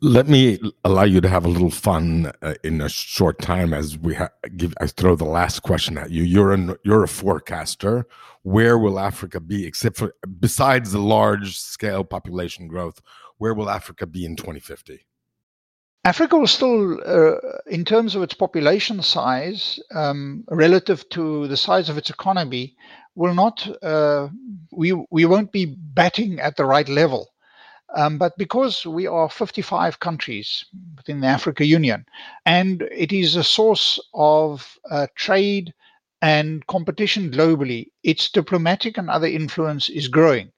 Let 0.00 0.26
me 0.26 0.58
allow 0.84 1.04
you 1.04 1.20
to 1.20 1.28
have 1.28 1.44
a 1.44 1.48
little 1.48 1.70
fun 1.70 2.32
uh, 2.42 2.54
in 2.64 2.80
a 2.80 2.88
short 2.88 3.40
time 3.40 3.72
as 3.72 3.96
we 3.96 4.14
ha- 4.14 4.30
give. 4.56 4.74
I 4.80 4.88
throw 4.88 5.14
the 5.14 5.24
last 5.24 5.60
question 5.62 5.96
at 5.96 6.10
you. 6.10 6.24
You're 6.24 6.52
an 6.52 6.74
you're 6.84 7.04
a 7.04 7.08
forecaster. 7.08 8.06
Where 8.42 8.76
will 8.76 8.98
Africa 8.98 9.38
be, 9.38 9.64
except 9.64 9.96
for 9.98 10.14
besides 10.40 10.90
the 10.90 10.98
large 10.98 11.56
scale 11.56 12.02
population 12.02 12.66
growth? 12.66 13.00
Where 13.38 13.54
will 13.54 13.70
Africa 13.70 14.06
be 14.06 14.24
in 14.24 14.34
2050? 14.34 15.06
Africa 16.04 16.36
will 16.36 16.48
still, 16.48 16.98
uh, 17.06 17.36
in 17.68 17.84
terms 17.84 18.16
of 18.16 18.22
its 18.22 18.34
population 18.34 19.02
size, 19.02 19.78
um, 19.94 20.44
relative 20.50 21.08
to 21.10 21.46
the 21.46 21.56
size 21.56 21.88
of 21.88 21.96
its 21.96 22.10
economy, 22.10 22.74
will 23.14 23.34
not 23.34 23.68
uh, 23.84 24.28
we 24.72 24.92
we 25.10 25.24
won't 25.26 25.52
be 25.52 25.66
batting 25.66 26.40
at 26.40 26.56
the 26.56 26.64
right 26.64 26.88
level. 26.88 27.31
Um, 27.94 28.18
but 28.18 28.36
because 28.38 28.86
we 28.86 29.06
are 29.06 29.28
55 29.28 30.00
countries 30.00 30.64
within 30.96 31.20
the 31.20 31.26
Africa 31.26 31.66
Union, 31.66 32.06
and 32.46 32.82
it 32.90 33.12
is 33.12 33.36
a 33.36 33.44
source 33.44 33.98
of 34.14 34.78
uh, 34.90 35.06
trade 35.14 35.74
and 36.22 36.66
competition 36.68 37.30
globally, 37.30 37.88
its 38.02 38.30
diplomatic 38.30 38.96
and 38.96 39.10
other 39.10 39.26
influence 39.26 39.88
is 39.88 40.08
growing. 40.08 40.52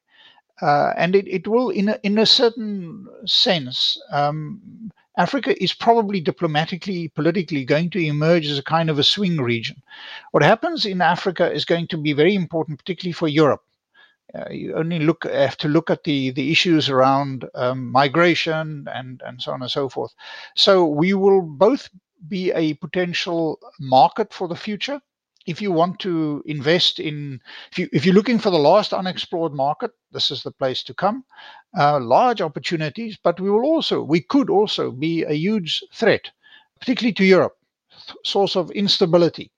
Uh, 0.63 0.93
and 0.97 1.17
it, 1.17 1.27
it 1.27 1.49
will, 1.49 1.71
in 1.71 1.89
a, 1.89 1.99
in 2.05 2.19
a 2.19 2.27
certain 2.27 3.09
sense, 3.27 4.01
um, 4.13 4.91
Africa 5.17 5.61
is 5.63 5.73
probably 5.73 6.21
diplomatically, 6.21 7.09
politically 7.09 7.65
going 7.65 7.91
to 7.91 7.99
emerge 7.99 8.47
as 8.47 8.59
a 8.59 8.63
kind 8.63 8.91
of 8.91 8.99
a 8.99 9.05
swing 9.05 9.39
region. 9.39 9.83
What 10.31 10.43
happens 10.43 10.87
in 10.87 11.01
Africa 11.01 11.51
is 11.51 11.65
going 11.65 11.89
to 11.89 11.97
be 11.97 12.13
very 12.13 12.35
important, 12.35 12.79
particularly 12.79 13.13
for 13.13 13.29
Europe. 13.29 13.63
Uh, 14.35 14.51
you 14.51 14.75
only 14.75 14.99
look 14.99 15.25
have 15.25 15.57
to 15.57 15.69
look 15.69 15.91
at 15.91 16.05
the 16.05 16.31
the 16.31 16.51
issues 16.51 16.89
around 16.89 17.45
um, 17.55 17.93
migration 17.93 18.87
and 18.93 19.23
and 19.25 19.41
so 19.41 19.53
on 19.53 19.63
and 19.63 19.71
so 19.71 19.89
forth. 19.89 20.13
So 20.57 20.87
we 20.87 21.15
will 21.15 21.43
both 21.43 21.89
be 22.29 22.51
a 22.53 22.75
potential 22.75 23.59
market 23.79 24.33
for 24.33 24.49
the 24.49 24.57
future 24.57 25.01
if 25.47 25.61
you 25.61 25.71
want 25.71 25.99
to 26.01 26.43
invest 26.47 26.99
in, 26.99 27.41
if, 27.71 27.79
you, 27.79 27.89
if 27.93 28.05
you're 28.05 28.15
looking 28.15 28.39
for 28.39 28.51
the 28.51 28.59
last 28.59 28.93
unexplored 28.93 29.53
market, 29.53 29.91
this 30.13 30.31
is 30.31 30.43
the 30.43 30.51
place 30.51 30.83
to 30.85 30.95
come. 30.95 31.25
Uh, 31.79 32.01
large 32.01 32.41
opportunities, 32.41 33.19
but 33.23 33.41
we 33.41 33.51
will 33.51 33.65
also, 33.65 34.03
we 34.03 34.21
could 34.21 34.49
also 34.49 34.91
be 34.91 35.23
a 35.25 35.35
huge 35.35 35.85
threat, 35.93 36.31
particularly 36.81 37.13
to 37.13 37.25
Europe, 37.25 37.57
source 38.25 38.57
of 38.57 38.71
instability. 38.71 39.51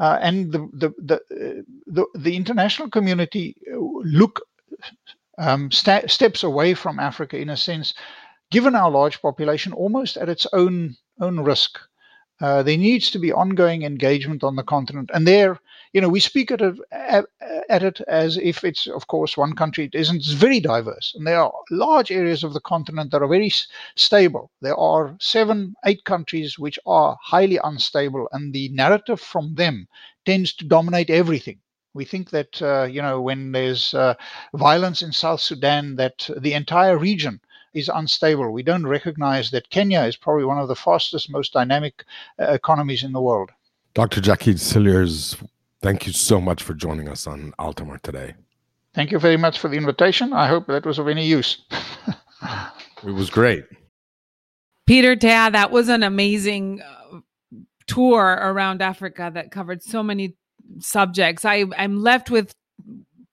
Uh, 0.00 0.18
and 0.22 0.52
the 0.52 0.60
the 0.74 0.90
the, 0.98 1.16
uh, 1.16 1.62
the, 1.88 2.06
the 2.20 2.36
international 2.36 2.90
community 2.90 3.56
uh, 3.72 3.78
look 4.04 4.42
um, 5.38 5.70
st- 5.70 6.10
steps 6.10 6.44
away 6.44 6.74
from 6.74 7.00
Africa 7.00 7.38
in 7.38 7.50
a 7.50 7.58
sense, 7.58 7.94
given 8.50 8.74
our 8.76 8.90
large 8.90 9.22
population, 9.22 9.72
almost 9.72 10.16
at 10.18 10.28
its 10.30 10.46
own 10.54 10.96
own 11.20 11.40
risk. 11.40 11.78
Uh, 12.40 12.62
there 12.62 12.78
needs 12.78 13.10
to 13.10 13.18
be 13.20 13.32
ongoing 13.32 13.82
engagement 13.84 14.44
on 14.44 14.56
the 14.56 14.64
continent. 14.64 15.10
And 15.14 15.28
there, 15.28 15.58
you 15.92 16.00
know, 16.00 16.08
we 16.08 16.20
speak 16.20 16.50
at 16.50 16.60
it, 16.60 16.78
at, 16.92 17.26
it 17.82 18.00
as 18.06 18.36
if 18.36 18.62
it's, 18.64 18.86
of 18.86 19.08
course, 19.08 19.36
one 19.36 19.54
country. 19.54 19.86
It 19.86 19.94
isn't. 19.94 20.16
It's 20.16 20.32
very 20.32 20.60
diverse. 20.60 21.12
And 21.16 21.26
there 21.26 21.40
are 21.40 21.52
large 21.70 22.12
areas 22.12 22.44
of 22.44 22.52
the 22.52 22.60
continent 22.60 23.10
that 23.10 23.22
are 23.22 23.28
very 23.28 23.52
stable. 23.96 24.50
There 24.60 24.76
are 24.76 25.16
seven, 25.20 25.74
eight 25.84 26.04
countries 26.04 26.58
which 26.58 26.78
are 26.86 27.18
highly 27.22 27.58
unstable. 27.64 28.28
And 28.32 28.52
the 28.52 28.68
narrative 28.68 29.20
from 29.20 29.54
them 29.56 29.88
tends 30.24 30.52
to 30.54 30.64
dominate 30.64 31.10
everything. 31.10 31.58
We 31.92 32.04
think 32.04 32.30
that, 32.30 32.62
uh, 32.62 32.84
you 32.84 33.02
know, 33.02 33.20
when 33.20 33.50
there's 33.50 33.94
uh, 33.94 34.14
violence 34.54 35.02
in 35.02 35.10
South 35.10 35.40
Sudan, 35.40 35.96
that 35.96 36.30
the 36.36 36.52
entire 36.52 36.96
region 36.96 37.40
is 37.74 37.90
unstable. 37.92 38.52
We 38.52 38.62
don't 38.62 38.86
recognize 38.86 39.50
that 39.50 39.70
Kenya 39.70 40.02
is 40.02 40.16
probably 40.16 40.44
one 40.44 40.58
of 40.58 40.68
the 40.68 40.76
fastest, 40.76 41.30
most 41.30 41.52
dynamic 41.52 42.04
uh, 42.38 42.44
economies 42.44 43.02
in 43.02 43.12
the 43.12 43.20
world. 43.20 43.50
Dr. 43.94 44.20
Jakkie 44.20 44.58
Cilliers, 44.58 45.36
thank 45.82 46.06
you 46.06 46.12
so 46.12 46.40
much 46.40 46.62
for 46.62 46.74
joining 46.74 47.08
us 47.08 47.26
on 47.26 47.52
Altamar 47.58 48.00
today. 48.02 48.34
Thank 48.94 49.12
you 49.12 49.18
very 49.18 49.36
much 49.36 49.58
for 49.58 49.68
the 49.68 49.76
invitation. 49.76 50.32
I 50.32 50.48
hope 50.48 50.66
that 50.66 50.84
was 50.84 50.98
of 50.98 51.08
any 51.08 51.26
use. 51.26 51.62
it 52.42 53.12
was 53.12 53.30
great. 53.30 53.64
Peter 54.86 55.14
Tea, 55.14 55.28
that 55.28 55.70
was 55.70 55.88
an 55.88 56.02
amazing 56.02 56.80
uh, 56.82 57.18
tour 57.86 58.38
around 58.40 58.82
Africa 58.82 59.30
that 59.32 59.52
covered 59.52 59.82
so 59.82 60.02
many 60.02 60.36
subjects. 60.80 61.44
I, 61.44 61.64
I'm 61.76 62.02
left 62.02 62.30
with 62.30 62.52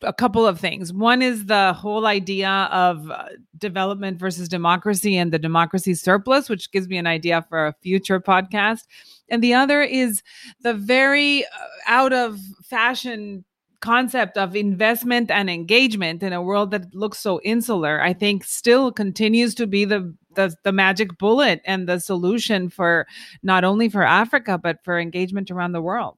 a 0.01 0.13
couple 0.13 0.45
of 0.45 0.59
things. 0.59 0.93
One 0.93 1.21
is 1.21 1.45
the 1.45 1.73
whole 1.73 2.05
idea 2.05 2.69
of 2.71 3.09
uh, 3.09 3.25
development 3.57 4.19
versus 4.19 4.47
democracy 4.47 5.17
and 5.17 5.31
the 5.31 5.39
democracy 5.39 5.95
surplus, 5.95 6.49
which 6.49 6.71
gives 6.71 6.87
me 6.87 6.97
an 6.97 7.07
idea 7.07 7.45
for 7.49 7.67
a 7.67 7.73
future 7.81 8.19
podcast. 8.19 8.83
And 9.29 9.43
the 9.43 9.53
other 9.53 9.81
is 9.81 10.21
the 10.61 10.73
very 10.73 11.43
uh, 11.45 11.47
out 11.87 12.13
of 12.13 12.39
fashion 12.63 13.43
concept 13.79 14.37
of 14.37 14.55
investment 14.55 15.29
and 15.29 15.49
engagement 15.49 16.23
in 16.23 16.33
a 16.33 16.41
world 16.41 16.71
that 16.71 16.95
looks 16.95 17.19
so 17.19 17.39
insular 17.43 18.01
i 18.01 18.11
think 18.11 18.43
still 18.43 18.91
continues 18.91 19.53
to 19.53 19.67
be 19.67 19.85
the, 19.85 20.15
the 20.33 20.51
the, 20.63 20.71
magic 20.71 21.15
bullet 21.19 21.61
and 21.63 21.87
the 21.87 21.99
solution 21.99 22.69
for 22.69 23.05
not 23.43 23.63
only 23.63 23.87
for 23.87 24.01
africa 24.01 24.57
but 24.57 24.79
for 24.83 24.99
engagement 24.99 25.51
around 25.51 25.73
the 25.73 25.81
world 25.81 26.17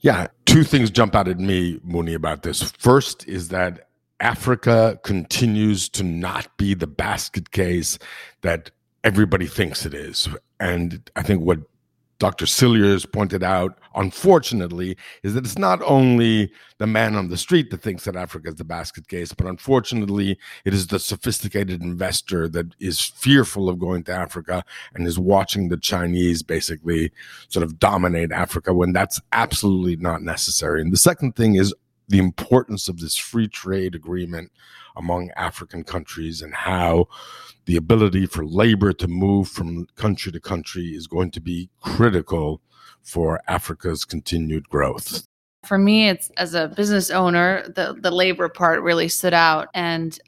Yeah, 0.00 0.28
two 0.46 0.64
things 0.64 0.90
jump 0.90 1.14
out 1.14 1.28
at 1.28 1.38
me, 1.38 1.80
Muni, 1.82 2.14
about 2.14 2.42
this. 2.42 2.62
First 2.62 3.26
is 3.26 3.48
that 3.48 3.88
Africa 4.20 4.98
continues 5.02 5.88
to 5.90 6.04
not 6.04 6.56
be 6.56 6.74
the 6.74 6.86
basket 6.86 7.50
case 7.50 7.98
that 8.42 8.70
everybody 9.04 9.46
thinks 9.46 9.84
it 9.84 9.94
is. 9.94 10.28
And 10.60 11.10
I 11.16 11.22
think 11.22 11.42
what 11.42 11.60
Dr. 12.18 12.46
Cilliers 12.46 13.06
pointed 13.06 13.44
out, 13.44 13.78
unfortunately, 13.94 14.96
is 15.22 15.34
that 15.34 15.44
it's 15.44 15.58
not 15.58 15.80
only 15.82 16.50
the 16.78 16.86
man 16.86 17.14
on 17.14 17.28
the 17.28 17.36
street 17.36 17.70
that 17.70 17.80
thinks 17.80 18.04
that 18.04 18.16
Africa 18.16 18.48
is 18.48 18.56
the 18.56 18.64
basket 18.64 19.06
case, 19.06 19.32
but 19.32 19.46
unfortunately, 19.46 20.36
it 20.64 20.74
is 20.74 20.88
the 20.88 20.98
sophisticated 20.98 21.80
investor 21.80 22.48
that 22.48 22.74
is 22.80 23.00
fearful 23.04 23.68
of 23.68 23.78
going 23.78 24.02
to 24.04 24.12
Africa 24.12 24.64
and 24.94 25.06
is 25.06 25.18
watching 25.18 25.68
the 25.68 25.76
Chinese 25.76 26.42
basically 26.42 27.12
sort 27.48 27.62
of 27.62 27.78
dominate 27.78 28.32
Africa 28.32 28.74
when 28.74 28.92
that's 28.92 29.20
absolutely 29.32 29.96
not 29.96 30.22
necessary. 30.22 30.80
And 30.80 30.92
the 30.92 30.96
second 30.96 31.36
thing 31.36 31.54
is 31.54 31.72
the 32.08 32.18
importance 32.18 32.88
of 32.88 32.98
this 32.98 33.16
free 33.16 33.48
trade 33.48 33.94
agreement 33.94 34.50
among 34.96 35.30
African 35.36 35.84
countries 35.84 36.42
and 36.42 36.54
how 36.54 37.06
the 37.66 37.76
ability 37.76 38.26
for 38.26 38.44
labor 38.44 38.92
to 38.94 39.06
move 39.06 39.48
from 39.48 39.86
country 39.94 40.32
to 40.32 40.40
country 40.40 40.88
is 40.88 41.06
going 41.06 41.30
to 41.30 41.40
be 41.40 41.68
critical 41.80 42.60
for 43.02 43.40
Africa's 43.46 44.04
continued 44.04 44.68
growth. 44.68 45.26
For 45.64 45.78
me, 45.78 46.08
it's 46.08 46.30
as 46.36 46.54
a 46.54 46.68
business 46.68 47.10
owner, 47.10 47.68
the, 47.74 47.96
the 47.98 48.10
labor 48.10 48.48
part 48.48 48.82
really 48.82 49.08
stood 49.08 49.34
out. 49.34 49.68
And, 49.74 50.18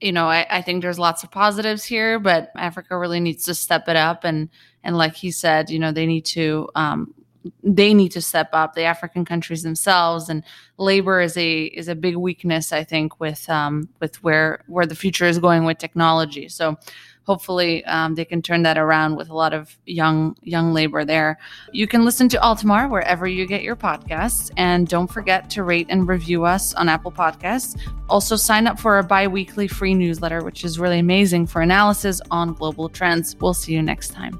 you 0.00 0.12
know, 0.12 0.26
I, 0.26 0.46
I 0.50 0.62
think 0.62 0.82
there's 0.82 0.98
lots 0.98 1.22
of 1.22 1.30
positives 1.30 1.84
here, 1.84 2.18
but 2.18 2.50
Africa 2.56 2.98
really 2.98 3.20
needs 3.20 3.44
to 3.44 3.54
step 3.54 3.88
it 3.88 3.96
up. 3.96 4.24
And, 4.24 4.48
and 4.82 4.96
like 4.96 5.14
he 5.14 5.30
said, 5.30 5.70
you 5.70 5.78
know, 5.78 5.92
they 5.92 6.06
need 6.06 6.24
to 6.26 6.68
um, 6.74 7.14
they 7.62 7.94
need 7.94 8.10
to 8.10 8.20
step 8.20 8.48
up 8.52 8.74
the 8.74 8.82
african 8.82 9.24
countries 9.24 9.62
themselves 9.62 10.28
and 10.28 10.42
labor 10.76 11.20
is 11.20 11.36
a 11.36 11.64
is 11.64 11.88
a 11.88 11.94
big 11.94 12.16
weakness 12.16 12.72
i 12.72 12.84
think 12.84 13.18
with 13.20 13.48
um, 13.48 13.88
with 14.00 14.22
where 14.22 14.64
where 14.66 14.86
the 14.86 14.94
future 14.94 15.26
is 15.26 15.38
going 15.38 15.64
with 15.64 15.78
technology. 15.78 16.48
So 16.48 16.76
hopefully 17.24 17.84
um, 17.84 18.14
they 18.14 18.24
can 18.24 18.40
turn 18.40 18.62
that 18.62 18.78
around 18.78 19.16
with 19.16 19.28
a 19.28 19.34
lot 19.34 19.52
of 19.52 19.76
young 19.86 20.36
young 20.42 20.72
labor 20.72 21.04
there. 21.04 21.38
You 21.72 21.86
can 21.86 22.04
listen 22.04 22.28
to 22.30 22.38
altamar 22.38 22.88
wherever 22.88 23.26
you 23.26 23.46
get 23.46 23.62
your 23.62 23.76
podcasts 23.76 24.50
and 24.56 24.88
don't 24.88 25.08
forget 25.08 25.50
to 25.50 25.62
rate 25.62 25.86
and 25.90 26.08
review 26.08 26.44
us 26.44 26.74
on 26.74 26.88
apple 26.88 27.12
podcasts. 27.12 27.78
Also 28.08 28.36
sign 28.36 28.66
up 28.66 28.78
for 28.78 28.96
our 28.96 29.02
bi-weekly 29.02 29.68
free 29.68 29.94
newsletter 29.94 30.42
which 30.42 30.64
is 30.64 30.78
really 30.78 30.98
amazing 30.98 31.46
for 31.46 31.60
analysis 31.60 32.20
on 32.30 32.54
global 32.54 32.88
trends. 32.88 33.36
We'll 33.40 33.54
see 33.54 33.72
you 33.74 33.82
next 33.82 34.10
time 34.10 34.38